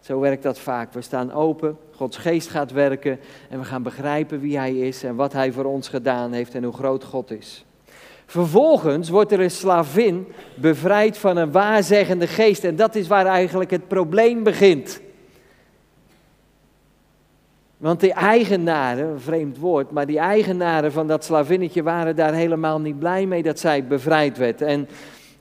Zo 0.05 0.19
werkt 0.19 0.43
dat 0.43 0.59
vaak. 0.59 0.93
We 0.93 1.01
staan 1.01 1.33
open, 1.33 1.77
Gods 1.91 2.17
geest 2.17 2.49
gaat 2.49 2.71
werken 2.71 3.19
en 3.49 3.59
we 3.59 3.65
gaan 3.65 3.83
begrijpen 3.83 4.39
wie 4.39 4.57
Hij 4.57 4.75
is 4.75 5.03
en 5.03 5.15
wat 5.15 5.33
Hij 5.33 5.51
voor 5.51 5.65
ons 5.65 5.87
gedaan 5.87 6.31
heeft 6.31 6.55
en 6.55 6.63
hoe 6.63 6.73
groot 6.73 7.03
God 7.03 7.31
is. 7.31 7.65
Vervolgens 8.25 9.09
wordt 9.09 9.31
er 9.31 9.39
een 9.39 9.51
slavin 9.51 10.27
bevrijd 10.55 11.17
van 11.17 11.37
een 11.37 11.51
waarzeggende 11.51 12.27
geest 12.27 12.63
en 12.63 12.75
dat 12.75 12.95
is 12.95 13.07
waar 13.07 13.25
eigenlijk 13.25 13.71
het 13.71 13.87
probleem 13.87 14.43
begint. 14.43 15.01
Want 17.77 17.99
die 17.99 18.13
eigenaren, 18.13 19.21
vreemd 19.21 19.57
woord, 19.57 19.91
maar 19.91 20.05
die 20.05 20.19
eigenaren 20.19 20.91
van 20.91 21.07
dat 21.07 21.23
slavinnetje 21.23 21.83
waren 21.83 22.15
daar 22.15 22.33
helemaal 22.33 22.79
niet 22.79 22.99
blij 22.99 23.25
mee 23.25 23.43
dat 23.43 23.59
zij 23.59 23.87
bevrijd 23.87 24.37
werd. 24.37 24.61
En 24.61 24.87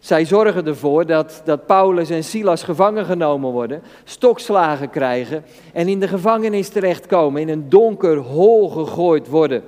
zij 0.04 0.24
zorgen 0.24 0.66
ervoor 0.66 1.06
dat, 1.06 1.42
dat 1.44 1.66
Paulus 1.66 2.10
en 2.10 2.24
Silas 2.24 2.62
gevangen 2.62 3.04
genomen 3.04 3.50
worden, 3.50 3.82
stokslagen 4.04 4.90
krijgen 4.90 5.44
en 5.72 5.88
in 5.88 6.00
de 6.00 6.08
gevangenis 6.08 6.68
terechtkomen, 6.68 7.40
in 7.40 7.48
een 7.48 7.68
donker 7.68 8.16
hol 8.16 8.68
gegooid 8.68 9.28
worden. 9.28 9.62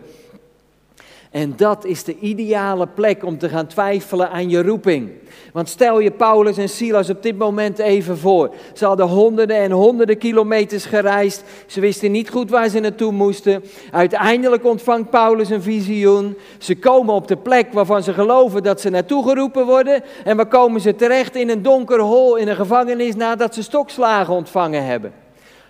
En 1.37 1.53
dat 1.57 1.85
is 1.85 2.05
de 2.05 2.19
ideale 2.19 2.87
plek 2.87 3.25
om 3.25 3.39
te 3.39 3.49
gaan 3.49 3.67
twijfelen 3.67 4.31
aan 4.31 4.51
je 4.51 4.63
roeping. 4.63 5.11
Want 5.53 5.69
stel 5.69 5.99
je 5.99 6.11
Paulus 6.11 6.59
en 6.59 6.69
Silas 6.69 7.11
op 7.11 7.23
dit 7.23 7.39
moment 7.39 7.79
even 7.79 8.19
voor. 8.19 8.55
Ze 8.75 8.85
hadden 8.85 9.07
honderden 9.07 9.57
en 9.57 9.71
honderden 9.71 10.19
kilometers 10.19 10.85
gereisd. 10.85 11.45
Ze 11.67 11.81
wisten 11.81 12.11
niet 12.11 12.31
goed 12.31 12.51
waar 12.51 12.69
ze 12.69 12.81
naartoe 12.81 13.13
moesten. 13.13 13.65
Uiteindelijk 13.91 14.65
ontvangt 14.65 15.11
Paulus 15.11 15.51
een 15.51 15.63
visioen. 15.63 16.37
Ze 16.59 16.79
komen 16.79 17.15
op 17.15 17.29
de 17.29 17.37
plek 17.37 17.73
waarvan 17.73 18.03
ze 18.03 18.13
geloven 18.13 18.63
dat 18.63 18.81
ze 18.81 18.91
naartoe 18.91 19.29
geroepen 19.29 19.67
worden. 19.67 20.03
En 20.25 20.37
waar 20.37 20.49
komen 20.49 20.81
ze 20.81 20.95
terecht 20.95 21.37
in 21.37 21.51
een 21.51 21.63
donker 21.63 22.01
hol 22.01 22.37
in 22.37 22.49
een 22.49 22.57
gevangenis 22.57 23.15
nadat 23.15 23.55
ze 23.55 23.63
stokslagen 23.63 24.35
ontvangen 24.35 24.85
hebben. 24.87 25.13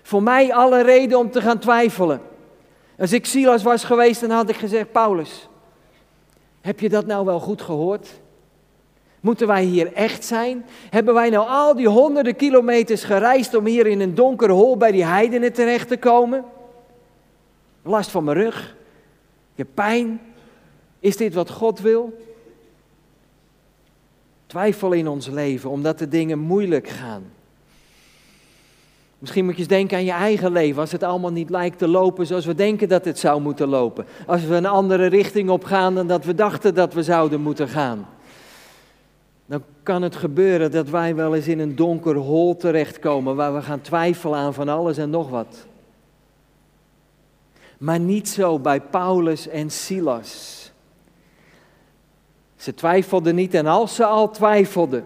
Voor 0.02 0.22
mij 0.22 0.54
alle 0.54 0.82
reden 0.82 1.18
om 1.18 1.30
te 1.30 1.40
gaan 1.40 1.58
twijfelen. 1.58 2.20
Als 2.98 3.12
ik 3.12 3.26
Silas 3.26 3.62
was 3.62 3.84
geweest, 3.84 4.20
dan 4.20 4.30
had 4.30 4.48
ik 4.48 4.56
gezegd: 4.56 4.92
Paulus, 4.92 5.48
heb 6.66 6.80
je 6.80 6.88
dat 6.88 7.06
nou 7.06 7.24
wel 7.24 7.40
goed 7.40 7.62
gehoord? 7.62 8.20
Moeten 9.20 9.46
wij 9.46 9.64
hier 9.64 9.92
echt 9.92 10.24
zijn? 10.24 10.64
Hebben 10.90 11.14
wij 11.14 11.30
nou 11.30 11.48
al 11.48 11.74
die 11.74 11.88
honderden 11.88 12.36
kilometers 12.36 13.04
gereisd 13.04 13.54
om 13.54 13.66
hier 13.66 13.86
in 13.86 14.00
een 14.00 14.14
donker 14.14 14.50
hol 14.50 14.76
bij 14.76 14.92
die 14.92 15.04
heidenen 15.04 15.52
terecht 15.52 15.88
te 15.88 15.96
komen? 15.96 16.44
Last 17.82 18.10
van 18.10 18.24
mijn 18.24 18.36
rug? 18.36 18.76
Je 19.54 19.64
pijn? 19.64 20.20
Is 20.98 21.16
dit 21.16 21.34
wat 21.34 21.50
God 21.50 21.80
wil? 21.80 22.18
Twijfel 24.46 24.92
in 24.92 25.08
ons 25.08 25.26
leven 25.26 25.70
omdat 25.70 25.98
de 25.98 26.08
dingen 26.08 26.38
moeilijk 26.38 26.88
gaan. 26.88 27.32
Misschien 29.18 29.44
moet 29.44 29.54
je 29.54 29.58
eens 29.58 29.68
denken 29.68 29.96
aan 29.96 30.04
je 30.04 30.12
eigen 30.12 30.52
leven, 30.52 30.80
als 30.80 30.92
het 30.92 31.02
allemaal 31.02 31.32
niet 31.32 31.50
lijkt 31.50 31.78
te 31.78 31.88
lopen 31.88 32.26
zoals 32.26 32.46
we 32.46 32.54
denken 32.54 32.88
dat 32.88 33.04
het 33.04 33.18
zou 33.18 33.40
moeten 33.40 33.68
lopen. 33.68 34.06
Als 34.26 34.44
we 34.44 34.54
een 34.54 34.66
andere 34.66 35.06
richting 35.06 35.50
op 35.50 35.64
gaan 35.64 35.94
dan 35.94 36.06
dat 36.06 36.24
we 36.24 36.34
dachten 36.34 36.74
dat 36.74 36.94
we 36.94 37.02
zouden 37.02 37.40
moeten 37.40 37.68
gaan. 37.68 38.06
Dan 39.46 39.62
kan 39.82 40.02
het 40.02 40.16
gebeuren 40.16 40.70
dat 40.70 40.88
wij 40.88 41.14
wel 41.14 41.34
eens 41.34 41.48
in 41.48 41.58
een 41.58 41.76
donker 41.76 42.14
hol 42.14 42.56
terechtkomen 42.56 43.36
waar 43.36 43.54
we 43.54 43.62
gaan 43.62 43.80
twijfelen 43.80 44.38
aan 44.38 44.54
van 44.54 44.68
alles 44.68 44.96
en 44.96 45.10
nog 45.10 45.30
wat. 45.30 45.66
Maar 47.78 48.00
niet 48.00 48.28
zo 48.28 48.58
bij 48.58 48.80
Paulus 48.80 49.48
en 49.48 49.70
Silas. 49.70 50.72
Ze 52.56 52.74
twijfelden 52.74 53.34
niet 53.34 53.54
en 53.54 53.66
als 53.66 53.94
ze 53.94 54.04
al 54.04 54.30
twijfelden, 54.30 55.04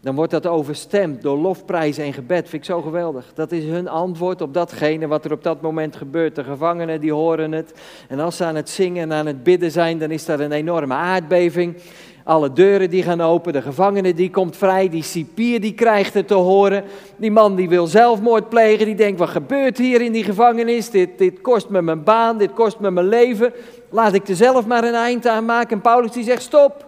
dan 0.00 0.14
wordt 0.14 0.30
dat 0.30 0.46
overstemd 0.46 1.22
door 1.22 1.38
lofprijs 1.38 1.98
en 1.98 2.12
gebed. 2.12 2.48
Vind 2.48 2.62
ik 2.62 2.64
zo 2.64 2.82
geweldig. 2.82 3.32
Dat 3.34 3.52
is 3.52 3.64
hun 3.64 3.88
antwoord 3.88 4.40
op 4.40 4.54
datgene 4.54 5.06
wat 5.06 5.24
er 5.24 5.32
op 5.32 5.42
dat 5.42 5.60
moment 5.60 5.96
gebeurt. 5.96 6.34
De 6.34 6.44
gevangenen 6.44 7.00
die 7.00 7.12
horen 7.12 7.52
het. 7.52 7.74
En 8.08 8.20
als 8.20 8.36
ze 8.36 8.44
aan 8.44 8.54
het 8.54 8.68
zingen 8.68 9.02
en 9.02 9.18
aan 9.18 9.26
het 9.26 9.42
bidden 9.42 9.70
zijn, 9.70 9.98
dan 9.98 10.10
is 10.10 10.24
dat 10.24 10.40
een 10.40 10.52
enorme 10.52 10.94
aardbeving. 10.94 11.76
Alle 12.24 12.52
deuren 12.52 12.90
die 12.90 13.02
gaan 13.02 13.20
open, 13.20 13.52
de 13.52 13.62
gevangene 13.62 14.14
die 14.14 14.30
komt 14.30 14.56
vrij, 14.56 14.88
die 14.88 15.02
cipier 15.02 15.60
die 15.60 15.74
krijgt 15.74 16.14
het 16.14 16.28
te 16.28 16.34
horen. 16.34 16.84
Die 17.16 17.30
man 17.30 17.56
die 17.56 17.68
wil 17.68 17.86
zelfmoord 17.86 18.48
plegen, 18.48 18.86
die 18.86 18.94
denkt 18.94 19.18
wat 19.18 19.28
gebeurt 19.28 19.78
hier 19.78 20.00
in 20.00 20.12
die 20.12 20.24
gevangenis? 20.24 20.90
Dit, 20.90 21.18
dit 21.18 21.40
kost 21.40 21.68
me 21.68 21.82
mijn 21.82 22.04
baan, 22.04 22.38
dit 22.38 22.52
kost 22.52 22.78
me 22.78 22.90
mijn 22.90 23.08
leven. 23.08 23.52
Laat 23.90 24.14
ik 24.14 24.28
er 24.28 24.36
zelf 24.36 24.66
maar 24.66 24.84
een 24.84 24.94
eind 24.94 25.26
aan 25.26 25.44
maken. 25.44 25.70
En 25.70 25.80
Paulus 25.80 26.12
die 26.12 26.24
zegt 26.24 26.42
stop. 26.42 26.86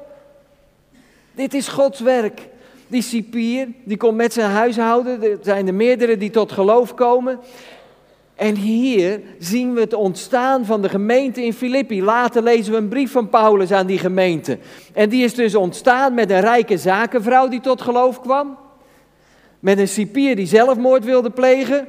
Dit 1.35 1.55
is 1.55 1.69
Gods 1.69 2.01
werk. 2.01 2.49
Die 2.89 3.03
cipier, 3.03 3.69
die 3.85 3.97
komt 3.97 4.17
met 4.17 4.33
zijn 4.33 4.51
huishouden. 4.51 5.23
Er 5.23 5.39
zijn 5.43 5.67
er 5.67 5.75
meerdere 5.75 6.17
die 6.17 6.31
tot 6.31 6.53
geloof 6.53 6.95
komen. 6.95 7.39
En 8.35 8.55
hier 8.55 9.21
zien 9.39 9.75
we 9.75 9.81
het 9.81 9.95
ontstaan 9.95 10.65
van 10.65 10.83
de 10.83 10.89
gemeente 10.89 11.45
in 11.45 11.53
Filippi. 11.53 12.03
Later 12.03 12.43
lezen 12.43 12.73
we 12.73 12.79
een 12.79 12.89
brief 12.89 13.13
van 13.13 13.29
Paulus 13.29 13.73
aan 13.73 13.87
die 13.87 13.99
gemeente. 13.99 14.59
En 14.95 15.09
die 15.09 15.25
is 15.25 15.35
dus 15.35 15.55
ontstaan 15.55 16.15
met 16.15 16.31
een 16.31 16.41
rijke 16.41 16.79
zakenvrouw 16.79 17.49
die 17.49 17.61
tot 17.61 17.83
geloof 17.83 18.21
kwam. 18.21 18.57
Met 19.61 19.79
een 19.79 19.89
cipier 19.89 20.37
die 20.37 20.47
zelfmoord 20.47 21.05
wilde 21.05 21.31
plegen. 21.31 21.89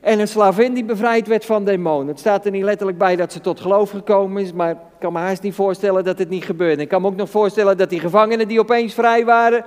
En 0.00 0.20
een 0.20 0.28
slavin 0.28 0.74
die 0.74 0.84
bevrijd 0.84 1.26
werd 1.26 1.44
van 1.44 1.64
demonen. 1.64 2.06
Het 2.06 2.18
staat 2.18 2.44
er 2.44 2.50
niet 2.50 2.62
letterlijk 2.64 2.98
bij 2.98 3.16
dat 3.16 3.32
ze 3.32 3.40
tot 3.40 3.60
geloof 3.60 3.90
gekomen 3.90 4.42
is, 4.42 4.52
maar 4.52 4.70
ik 4.70 4.76
kan 4.98 5.12
me 5.12 5.18
haast 5.18 5.42
niet 5.42 5.54
voorstellen 5.54 6.04
dat 6.04 6.18
het 6.18 6.28
niet 6.28 6.44
gebeurde. 6.44 6.82
Ik 6.82 6.88
kan 6.88 7.02
me 7.02 7.08
ook 7.08 7.16
nog 7.16 7.30
voorstellen 7.30 7.76
dat 7.76 7.90
die 7.90 8.00
gevangenen 8.00 8.48
die 8.48 8.60
opeens 8.60 8.94
vrij 8.94 9.24
waren, 9.24 9.64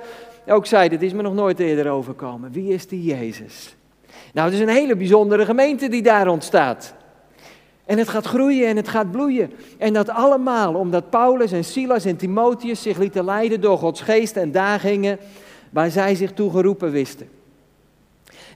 ook 0.52 0.66
zei, 0.66 0.90
dit 0.90 1.02
is 1.02 1.14
me 1.14 1.22
nog 1.22 1.34
nooit 1.34 1.60
eerder 1.60 1.92
overkomen. 1.92 2.52
Wie 2.52 2.74
is 2.74 2.88
die 2.88 3.04
Jezus? 3.04 3.76
Nou, 4.34 4.46
het 4.46 4.56
is 4.56 4.64
een 4.64 4.76
hele 4.76 4.96
bijzondere 4.96 5.46
gemeente 5.46 5.90
die 5.90 6.02
daar 6.02 6.28
ontstaat. 6.28 6.94
En 7.86 7.98
het 7.98 8.10
gaat 8.10 8.26
groeien 8.26 8.68
en 8.68 8.76
het 8.76 8.88
gaat 8.88 9.12
bloeien. 9.12 9.52
En 9.78 9.94
dat 9.94 10.10
allemaal 10.10 10.74
omdat 10.74 11.10
Paulus 11.10 11.52
en 11.52 11.64
Silas 11.64 12.06
en 12.06 12.16
Timotheus 12.16 12.82
zich 12.82 12.98
lieten 12.98 13.26
leiden 13.26 13.62
door 13.62 13.78
Gods 13.78 14.02
geest 14.02 14.36
en 14.36 14.52
daar 14.52 14.80
gingen 14.80 15.18
waar 15.70 15.92
zij 15.92 16.16
zich 16.16 16.34
toe 16.34 16.52
geroepen 16.52 16.92
wisten. 16.92 17.39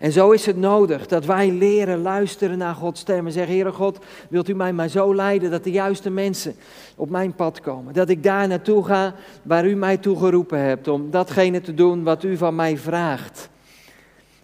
En 0.03 0.11
zo 0.11 0.31
is 0.31 0.45
het 0.45 0.57
nodig 0.57 1.07
dat 1.07 1.25
wij 1.25 1.51
leren 1.51 2.01
luisteren 2.01 2.57
naar 2.57 2.75
Gods 2.75 2.99
stem 2.99 3.25
en 3.25 3.31
zeggen, 3.31 3.53
Heere 3.53 3.71
God, 3.71 3.99
wilt 4.29 4.49
u 4.49 4.53
mij 4.53 4.73
maar 4.73 4.87
zo 4.87 5.15
leiden 5.15 5.51
dat 5.51 5.63
de 5.63 5.71
juiste 5.71 6.09
mensen 6.09 6.55
op 6.95 7.09
mijn 7.09 7.33
pad 7.35 7.59
komen. 7.59 7.93
Dat 7.93 8.09
ik 8.09 8.23
daar 8.23 8.47
naartoe 8.47 8.85
ga 8.85 9.15
waar 9.43 9.65
u 9.65 9.75
mij 9.75 9.97
toe 9.97 10.17
geroepen 10.17 10.59
hebt, 10.59 10.87
om 10.87 11.11
datgene 11.11 11.61
te 11.61 11.73
doen 11.73 12.03
wat 12.03 12.23
u 12.23 12.37
van 12.37 12.55
mij 12.55 12.77
vraagt. 12.77 13.49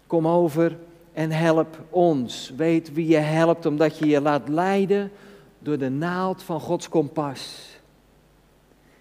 Kom 0.06 0.28
over 0.28 0.78
en 1.12 1.30
help 1.30 1.78
ons. 1.90 2.52
Weet 2.56 2.92
wie 2.92 3.06
je 3.06 3.16
helpt, 3.16 3.66
omdat 3.66 3.98
je 3.98 4.06
je 4.06 4.20
laat 4.20 4.48
leiden 4.48 5.10
door 5.58 5.78
de 5.78 5.90
naald 5.90 6.42
van 6.42 6.60
Gods 6.60 6.88
kompas. 6.88 7.68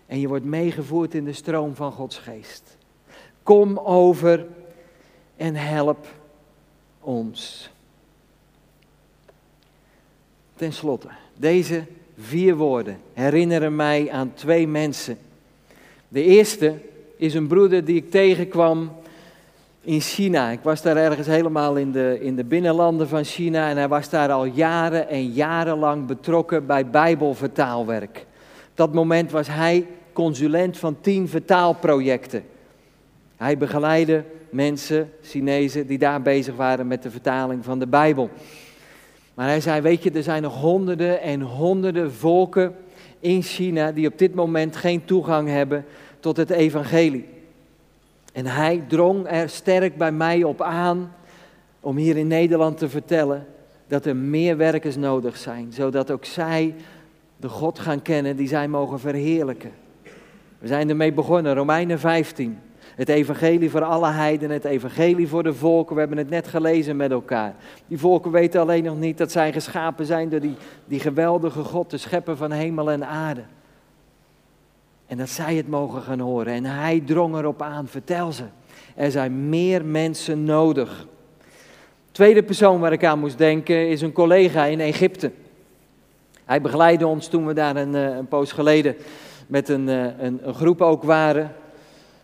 En 0.06 0.20
je 0.20 0.28
wordt 0.28 0.46
meegevoerd 0.46 1.14
in 1.14 1.26
de 1.26 1.34
stroom 1.34 1.76
van 1.76 1.92
Gods 1.92 2.18
geest. 2.18 2.78
Kom 3.44 3.78
over 3.78 4.46
en 5.36 5.56
help 5.56 6.18
ons. 7.00 7.70
Ten 10.56 10.74
slotte, 10.74 11.08
deze 11.36 11.84
vier 12.18 12.56
woorden 12.56 12.98
herinneren 13.14 13.76
mij 13.76 14.12
aan 14.12 14.34
twee 14.34 14.68
mensen. 14.68 15.18
De 16.08 16.24
eerste 16.24 16.74
is 17.18 17.34
een 17.34 17.48
broeder 17.48 17.86
die 17.86 17.96
ik 17.96 18.12
tegenkwam 18.12 18.92
in 19.82 20.02
China. 20.02 20.50
Ik 20.50 20.60
was 20.62 20.82
daar 20.82 20.98
ergens 20.98 21.28
helemaal 21.28 21.76
in 21.76 21.92
de, 21.92 22.18
in 22.22 22.36
de 22.36 22.44
binnenlanden 22.44 23.08
van 23.08 23.24
China 23.24 23.70
en 23.70 23.78
hij 23.78 23.88
was 23.88 24.10
daar 24.10 24.32
al 24.32 24.46
jaren 24.46 25.10
en 25.10 25.32
jarenlang 25.32 26.06
betrokken 26.06 26.66
bij 26.66 26.90
Bijbelvertaalwerk. 26.90 28.26
Op 28.70 28.76
dat 28.76 28.94
moment 28.94 29.32
was 29.32 29.48
hij 29.48 29.88
consulent 30.14 30.78
van 30.78 30.98
tien 31.02 31.28
vertaalprojecten. 31.28 32.44
Hij 33.40 33.58
begeleidde 33.58 34.24
mensen, 34.50 35.12
Chinezen, 35.22 35.88
die 35.88 35.98
daar 35.98 36.22
bezig 36.22 36.56
waren 36.56 36.88
met 36.88 37.04
de 37.04 37.12
vertaling 37.12 37.66
van 37.66 37.80
de 37.80 37.88
Bijbel. 37.88 38.30
Maar 39.34 39.48
hij 39.48 39.62
zei, 39.62 39.82
weet 39.82 40.04
je, 40.04 40.12
er 40.12 40.24
zijn 40.24 40.42
nog 40.42 40.62
honderden 40.62 41.22
en 41.22 41.42
honderden 41.42 42.14
volken 42.14 42.76
in 43.20 43.42
China 43.42 43.92
die 43.92 44.08
op 44.08 44.18
dit 44.18 44.34
moment 44.34 44.76
geen 44.76 45.06
toegang 45.06 45.48
hebben 45.48 45.86
tot 46.20 46.38
het 46.38 46.50
evangelie. 46.50 47.26
En 48.34 48.46
hij 48.46 48.84
drong 48.88 49.28
er 49.28 49.50
sterk 49.50 49.98
bij 49.98 50.12
mij 50.12 50.44
op 50.44 50.62
aan 50.62 51.14
om 51.80 51.98
hier 51.98 52.18
in 52.18 52.28
Nederland 52.28 52.78
te 52.78 52.90
vertellen 52.90 53.46
dat 53.88 54.06
er 54.06 54.16
meer 54.16 54.58
werkers 54.58 54.96
nodig 54.96 55.38
zijn, 55.38 55.74
zodat 55.74 56.12
ook 56.12 56.26
zij 56.26 56.76
de 57.38 57.50
God 57.50 57.80
gaan 57.80 58.02
kennen 58.02 58.36
die 58.36 58.48
zij 58.48 58.68
mogen 58.68 59.00
verheerlijken. 59.00 59.72
We 60.60 60.68
zijn 60.68 60.90
ermee 60.90 61.14
begonnen, 61.14 61.54
Romeinen 61.54 62.00
15. 62.00 62.60
Het 63.00 63.10
evangelie 63.10 63.70
voor 63.70 63.84
alle 63.84 64.10
heidenen, 64.10 64.56
het 64.56 64.66
evangelie 64.66 65.28
voor 65.28 65.44
de 65.44 65.54
volken. 65.54 65.94
We 65.94 66.00
hebben 66.00 66.18
het 66.18 66.30
net 66.30 66.48
gelezen 66.48 66.96
met 66.96 67.12
elkaar. 67.12 67.56
Die 67.88 67.98
volken 67.98 68.32
weten 68.32 68.62
alleen 68.62 68.84
nog 68.84 68.98
niet 68.98 69.18
dat 69.18 69.32
zij 69.32 69.52
geschapen 69.52 70.06
zijn 70.06 70.30
door 70.30 70.40
die, 70.40 70.56
die 70.86 71.00
geweldige 71.00 71.64
God, 71.64 71.90
de 71.90 71.98
schepper 71.98 72.38
van 72.38 72.52
hemel 72.52 72.92
en 72.92 73.08
aarde. 73.08 73.42
En 75.08 75.18
dat 75.18 75.30
zij 75.30 75.56
het 75.56 75.68
mogen 75.68 76.02
gaan 76.02 76.20
horen. 76.20 76.54
En 76.54 76.66
hij 76.66 77.02
drong 77.06 77.36
erop 77.36 77.62
aan, 77.62 77.88
vertel 77.88 78.32
ze. 78.32 78.44
Er 78.96 79.12
zijn 79.12 79.50
meer 79.50 79.86
mensen 79.86 80.44
nodig. 80.44 81.08
Tweede 82.12 82.44
persoon 82.44 82.80
waar 82.80 82.94
ik 82.94 83.06
aan 83.06 83.20
moest 83.20 83.38
denken 83.38 83.90
is 83.90 84.02
een 84.02 84.12
collega 84.12 84.66
in 84.66 84.80
Egypte. 84.80 85.32
Hij 86.46 86.62
begeleidde 86.62 87.08
ons 87.08 87.28
toen 87.28 87.46
we 87.46 87.54
daar 87.54 87.76
een, 87.76 87.96
eh, 87.96 88.16
een 88.16 88.28
poos 88.28 88.52
geleden 88.52 88.96
met 89.48 89.70
een, 89.70 89.90
eh, 89.90 90.06
een, 90.20 90.40
een 90.44 90.54
groep 90.54 90.82
ook 90.82 91.04
waren. 91.04 91.52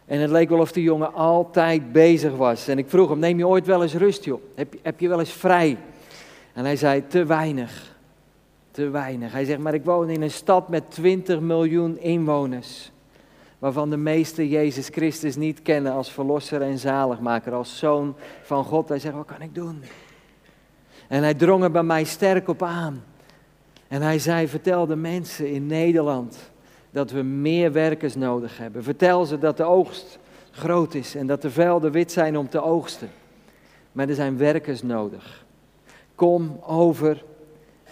En 0.05 0.19
het 0.19 0.29
leek 0.29 0.49
wel 0.49 0.59
of 0.59 0.71
die 0.71 0.83
jongen 0.83 1.13
altijd 1.13 1.91
bezig 1.91 2.35
was. 2.35 2.67
En 2.67 2.77
ik 2.77 2.89
vroeg 2.89 3.09
hem, 3.09 3.19
neem 3.19 3.37
je 3.37 3.47
ooit 3.47 3.65
wel 3.65 3.81
eens 3.81 3.93
rust 3.93 4.23
joh? 4.23 4.41
Heb 4.55 4.73
je, 4.73 4.79
heb 4.81 4.99
je 4.99 5.07
wel 5.07 5.19
eens 5.19 5.31
vrij? 5.31 5.77
En 6.53 6.65
hij 6.65 6.75
zei, 6.75 7.07
te 7.07 7.25
weinig. 7.25 7.95
Te 8.71 8.89
weinig. 8.89 9.31
Hij 9.31 9.45
zegt, 9.45 9.59
maar 9.59 9.73
ik 9.73 9.83
woon 9.83 10.09
in 10.09 10.21
een 10.21 10.31
stad 10.31 10.69
met 10.69 10.91
20 10.91 11.39
miljoen 11.39 11.99
inwoners. 11.99 12.91
Waarvan 13.59 13.89
de 13.89 13.97
meeste 13.97 14.49
Jezus 14.49 14.87
Christus 14.87 15.35
niet 15.35 15.61
kennen 15.61 15.91
als 15.91 16.11
verlosser 16.11 16.61
en 16.61 16.77
zaligmaker, 16.77 17.53
als 17.53 17.77
zoon 17.77 18.15
van 18.41 18.63
God. 18.63 18.89
Hij 18.89 18.99
zegt, 18.99 19.15
wat 19.15 19.25
kan 19.25 19.41
ik 19.41 19.55
doen? 19.55 19.83
En 21.07 21.23
hij 21.23 21.33
drong 21.33 21.63
er 21.63 21.71
bij 21.71 21.83
mij 21.83 22.03
sterk 22.03 22.47
op 22.47 22.63
aan. 22.63 23.03
En 23.87 24.01
hij 24.01 24.19
zei, 24.19 24.47
vertel 24.47 24.85
de 24.85 24.95
mensen 24.95 25.51
in 25.51 25.65
Nederland 25.65 26.51
dat 26.95 27.11
we 27.11 27.21
meer 27.21 27.71
werkers 27.71 28.15
nodig 28.15 28.57
hebben. 28.57 28.83
Vertel 28.83 29.25
ze 29.25 29.39
dat 29.39 29.57
de 29.57 29.63
oogst 29.63 30.19
groot 30.51 30.93
is 30.93 31.15
en 31.15 31.27
dat 31.27 31.41
de 31.41 31.49
velden 31.49 31.91
wit 31.91 32.11
zijn 32.11 32.37
om 32.37 32.49
te 32.49 32.61
oogsten. 32.61 33.09
Maar 33.91 34.09
er 34.09 34.15
zijn 34.15 34.37
werkers 34.37 34.83
nodig. 34.83 35.45
Kom 36.15 36.59
over 36.65 37.23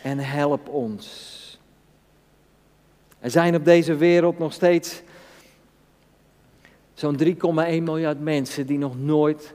en 0.02 0.20
help 0.20 0.70
ons. 0.70 1.60
Er 3.20 3.32
zijn 3.32 3.56
op 3.56 3.66
deze 3.66 3.96
wereld 3.96 4.40
nog 4.40 4.54
steeds 4.54 5.02
zo'n 6.94 7.20
3,1 7.24 7.36
miljard 7.82 8.20
mensen 8.20 8.66
die 8.66 8.78
nog 8.78 9.00
nooit 9.00 9.54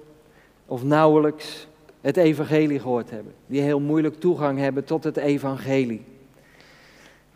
of 0.67 0.83
nauwelijks 0.83 1.67
het 2.01 2.17
evangelie 2.17 2.81
gehoord 2.81 3.11
hebben. 3.11 3.35
Die 3.47 3.61
heel 3.61 3.81
moeilijk 3.81 4.21
toegang 4.21 4.59
hebben 4.59 4.85
tot 4.85 5.05
het 5.05 5.17
evangelie. 5.17 6.05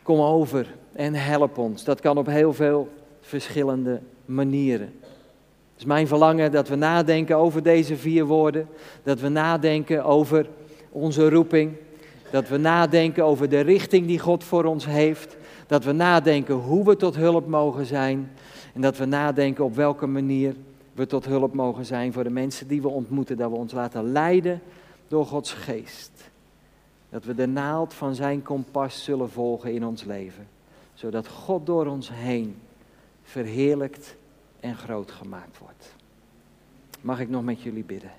Kom 0.02 0.20
over 0.20 0.80
en 0.92 1.14
help 1.14 1.58
ons. 1.58 1.84
Dat 1.84 2.00
kan 2.00 2.18
op 2.18 2.26
heel 2.26 2.52
veel 2.52 2.88
verschillende 3.20 4.00
manieren. 4.24 4.92
Het 5.72 5.80
is 5.80 5.84
mijn 5.84 6.06
verlangen 6.06 6.52
dat 6.52 6.68
we 6.68 6.74
nadenken 6.74 7.36
over 7.36 7.62
deze 7.62 7.96
vier 7.96 8.24
woorden. 8.24 8.68
Dat 9.02 9.20
we 9.20 9.28
nadenken 9.28 10.04
over 10.04 10.46
onze 10.90 11.28
roeping. 11.28 11.72
Dat 12.30 12.48
we 12.48 12.56
nadenken 12.56 13.24
over 13.24 13.48
de 13.48 13.60
richting 13.60 14.06
die 14.06 14.18
God 14.18 14.44
voor 14.44 14.64
ons 14.64 14.86
heeft. 14.86 15.36
Dat 15.66 15.84
we 15.84 15.92
nadenken 15.92 16.54
hoe 16.54 16.84
we 16.84 16.96
tot 16.96 17.16
hulp 17.16 17.46
mogen 17.46 17.86
zijn. 17.86 18.30
En 18.74 18.80
dat 18.80 18.96
we 18.96 19.04
nadenken 19.04 19.64
op 19.64 19.74
welke 19.74 20.06
manier 20.06 20.54
we 20.92 21.06
tot 21.06 21.24
hulp 21.24 21.54
mogen 21.54 21.86
zijn 21.86 22.12
voor 22.12 22.24
de 22.24 22.30
mensen 22.30 22.68
die 22.68 22.82
we 22.82 22.88
ontmoeten. 22.88 23.36
Dat 23.36 23.50
we 23.50 23.56
ons 23.56 23.72
laten 23.72 24.12
leiden 24.12 24.60
door 25.08 25.26
Gods 25.26 25.52
geest. 25.52 26.30
Dat 27.10 27.24
we 27.24 27.34
de 27.34 27.46
naald 27.46 27.94
van 27.94 28.14
zijn 28.14 28.42
kompas 28.42 29.04
zullen 29.04 29.30
volgen 29.30 29.72
in 29.72 29.86
ons 29.86 30.04
leven. 30.04 30.46
Zodat 31.02 31.28
God 31.28 31.66
door 31.66 31.86
ons 31.86 32.10
heen 32.12 32.56
verheerlijkt 33.22 34.16
en 34.60 34.76
groot 34.76 35.10
gemaakt 35.10 35.58
wordt. 35.58 35.94
Mag 37.00 37.20
ik 37.20 37.28
nog 37.28 37.42
met 37.44 37.62
jullie 37.62 37.84
bidden? 37.84 38.10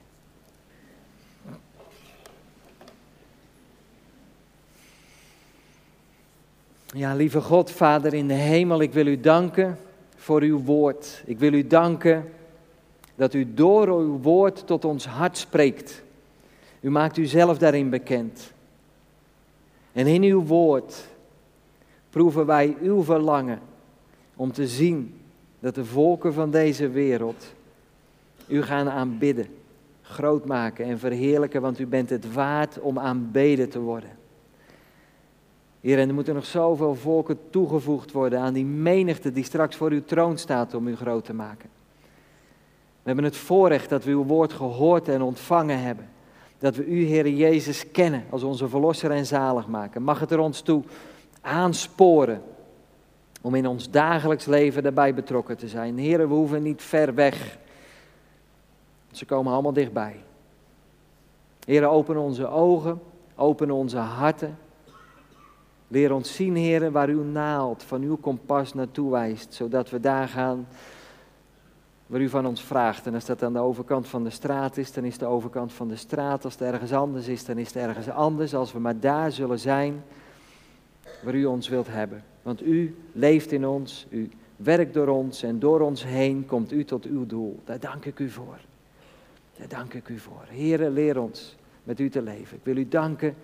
Ja, 6.86 7.16
lieve 7.16 7.42
God, 7.42 7.72
Vader 7.72 8.14
in 8.14 8.28
de 8.28 8.34
hemel, 8.34 8.82
ik 8.82 8.94
wil 8.94 9.08
u 9.08 9.20
danken 9.20 9.80
voor 10.16 10.42
uw 10.42 10.60
woord. 10.60 11.24
Ik 11.26 11.40
wil 11.40 11.54
u 11.54 11.68
danken 11.68 12.34
dat 13.16 13.34
u 13.34 13.54
door 13.54 13.88
uw 13.88 14.20
woord 14.20 14.68
tot 14.68 14.86
ons 14.86 15.06
hart 15.06 15.38
spreekt. 15.38 16.04
U 16.80 16.90
maakt 16.90 17.18
uzelf 17.18 17.58
daarin 17.58 17.90
bekend. 17.90 18.52
En 19.92 20.08
in 20.08 20.24
uw 20.24 20.44
woord 20.44 21.12
proeven 22.14 22.46
wij 22.46 22.76
uw 22.82 23.04
verlangen 23.04 23.60
om 24.36 24.52
te 24.52 24.68
zien 24.68 25.20
dat 25.60 25.76
de 25.76 25.86
volken 25.86 26.34
van 26.34 26.52
deze 26.52 26.90
wereld 26.90 27.54
u 28.48 28.62
gaan 28.62 28.90
aanbidden, 28.90 29.48
groot 30.02 30.46
maken 30.46 30.86
en 30.86 31.00
verheerlijken, 31.00 31.62
want 31.62 31.80
u 31.80 31.88
bent 31.88 32.10
het 32.10 32.34
waard 32.34 32.80
om 32.80 33.00
aanbeden 33.00 33.70
te 33.70 33.80
worden. 33.80 34.10
Heer, 35.82 36.00
en 36.00 36.08
er 36.08 36.14
moeten 36.14 36.34
nog 36.34 36.46
zoveel 36.46 36.96
volken 36.96 37.40
toegevoegd 37.50 38.12
worden 38.12 38.40
aan 38.40 38.54
die 38.54 38.66
menigte 38.66 39.32
die 39.32 39.44
straks 39.44 39.76
voor 39.76 39.92
uw 39.92 40.04
troon 40.06 40.38
staat 40.38 40.74
om 40.74 40.88
u 40.88 40.96
groot 40.96 41.26
te 41.26 41.34
maken. 41.34 41.70
We 43.02 43.10
hebben 43.10 43.24
het 43.24 43.38
voorrecht 43.38 43.90
dat 43.90 44.04
we 44.04 44.12
uw 44.12 44.24
woord 44.24 44.54
gehoord 44.54 45.08
en 45.08 45.22
ontvangen 45.22 45.82
hebben. 45.82 46.10
Dat 46.60 46.76
we 46.76 46.86
u, 46.86 47.06
Heer 47.06 47.28
Jezus, 47.30 47.92
kennen 47.92 48.24
als 48.30 48.44
onze 48.44 48.68
verlosser 48.68 49.12
en 49.12 49.26
zaligmaker. 49.26 50.02
Mag 50.02 50.20
het 50.20 50.32
er 50.32 50.40
ons 50.40 50.62
toe 50.62 50.84
aansporen 51.44 52.42
om 53.42 53.56
in 53.56 53.68
ons 53.68 53.90
dagelijks 53.90 54.46
leven 54.46 54.84
daarbij 54.84 55.14
betrokken 55.14 55.58
te 55.58 55.68
zijn. 55.68 55.98
Heer, 55.98 56.18
we 56.18 56.34
hoeven 56.34 56.64
niet 56.64 56.82
ver 56.82 57.14
weg. 57.14 57.58
Ze 59.12 59.26
komen 59.26 59.54
allemaal 59.54 59.74
dichtbij. 59.74 60.24
Heer, 61.66 61.88
open 61.88 62.18
onze 62.18 62.48
ogen, 62.48 63.02
open 63.36 63.72
onze 63.72 63.98
harten. 63.98 64.58
Leer 65.88 66.14
ons 66.14 66.36
zien, 66.36 66.56
Heer, 66.56 66.92
waar 66.92 67.08
uw 67.08 67.24
naald 67.24 67.84
van 67.84 68.02
uw 68.02 68.18
kompas 68.18 68.74
naartoe 68.74 69.12
wijst, 69.12 69.54
zodat 69.54 69.90
we 69.90 70.00
daar 70.00 70.28
gaan 70.28 70.68
waar 72.08 72.22
u 72.22 72.30
van 72.30 72.46
ons 72.46 72.64
vraagt. 72.64 73.08
En 73.08 73.14
als 73.14 73.26
dat 73.26 73.44
aan 73.44 73.54
de 73.54 73.60
overkant 73.60 74.08
van 74.08 74.24
de 74.24 74.30
straat 74.30 74.78
is, 74.78 74.94
dan 74.94 75.04
is 75.04 75.18
de 75.18 75.26
overkant 75.26 75.74
van 75.74 75.88
de 75.88 75.96
straat. 75.96 76.44
Als 76.44 76.54
het 76.54 76.62
ergens 76.62 76.94
anders 76.94 77.28
is, 77.28 77.46
dan 77.46 77.58
is 77.58 77.68
het 77.68 77.76
ergens 77.76 78.10
anders. 78.10 78.56
Als 78.56 78.74
we 78.74 78.80
maar 78.80 79.00
daar 79.00 79.32
zullen 79.32 79.60
zijn 79.60 80.04
waar 81.24 81.36
u 81.36 81.46
ons 81.46 81.68
wilt 81.68 81.88
hebben. 81.88 82.24
Want 82.42 82.66
u 82.66 82.96
leeft 83.12 83.52
in 83.52 83.68
ons, 83.68 84.06
u 84.10 84.30
werkt 84.56 84.94
door 84.94 85.08
ons 85.08 85.44
en 85.44 85.60
door 85.60 85.82
ons 85.82 86.04
heen 86.04 86.46
komt 86.46 86.72
u 86.72 86.84
tot 86.84 87.06
uw 87.06 87.26
doel. 87.26 87.60
Daar 87.66 87.80
dank 87.80 88.06
ik 88.06 88.20
u 88.20 88.30
voor. 88.30 88.60
Daar 89.58 89.68
dank 89.68 89.94
ik 89.94 90.10
u 90.10 90.20
voor. 90.20 90.46
Heren, 90.48 90.92
leer 90.92 91.20
ons 91.20 91.56
met 91.84 92.00
u 92.00 92.10
te 92.10 92.22
leven. 92.22 92.58
Ik 92.58 92.64
wil 92.64 92.78
u 92.78 92.88
danken 92.88 93.36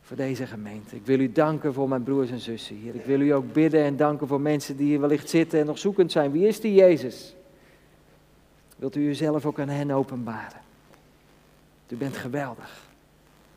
voor 0.00 0.16
deze 0.16 0.46
gemeente. 0.46 0.96
Ik 0.96 1.06
wil 1.06 1.20
u 1.20 1.32
danken 1.32 1.74
voor 1.74 1.88
mijn 1.88 2.02
broers 2.02 2.30
en 2.30 2.40
zussen 2.40 2.76
hier. 2.76 2.94
Ik 2.94 3.04
wil 3.04 3.20
u 3.20 3.30
ook 3.30 3.52
bidden 3.52 3.84
en 3.84 3.96
danken 3.96 4.26
voor 4.26 4.40
mensen 4.40 4.76
die 4.76 4.86
hier 4.86 5.00
wellicht 5.00 5.28
zitten 5.28 5.60
en 5.60 5.66
nog 5.66 5.78
zoekend 5.78 6.12
zijn. 6.12 6.32
Wie 6.32 6.46
is 6.46 6.60
die 6.60 6.74
Jezus? 6.74 7.34
Wilt 8.76 8.96
u 8.96 9.08
uzelf 9.08 9.46
ook 9.46 9.58
aan 9.58 9.68
hen 9.68 9.90
openbaren? 9.90 10.60
U 11.88 11.96
bent 11.96 12.16
geweldig. 12.16 12.88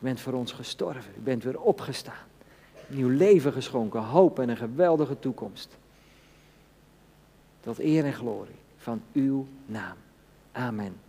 U 0.00 0.04
bent 0.04 0.20
voor 0.20 0.32
ons 0.32 0.52
gestorven. 0.52 1.12
U 1.18 1.20
bent 1.20 1.44
weer 1.44 1.60
opgestaan. 1.60 2.26
Nieuw 2.88 3.08
leven 3.08 3.52
geschonken, 3.52 4.00
hoop 4.00 4.38
en 4.38 4.48
een 4.48 4.56
geweldige 4.56 5.18
toekomst. 5.18 5.76
Tot 7.60 7.78
eer 7.78 8.04
en 8.04 8.12
glorie 8.12 8.54
van 8.76 9.02
uw 9.12 9.46
naam. 9.66 9.96
Amen. 10.52 11.03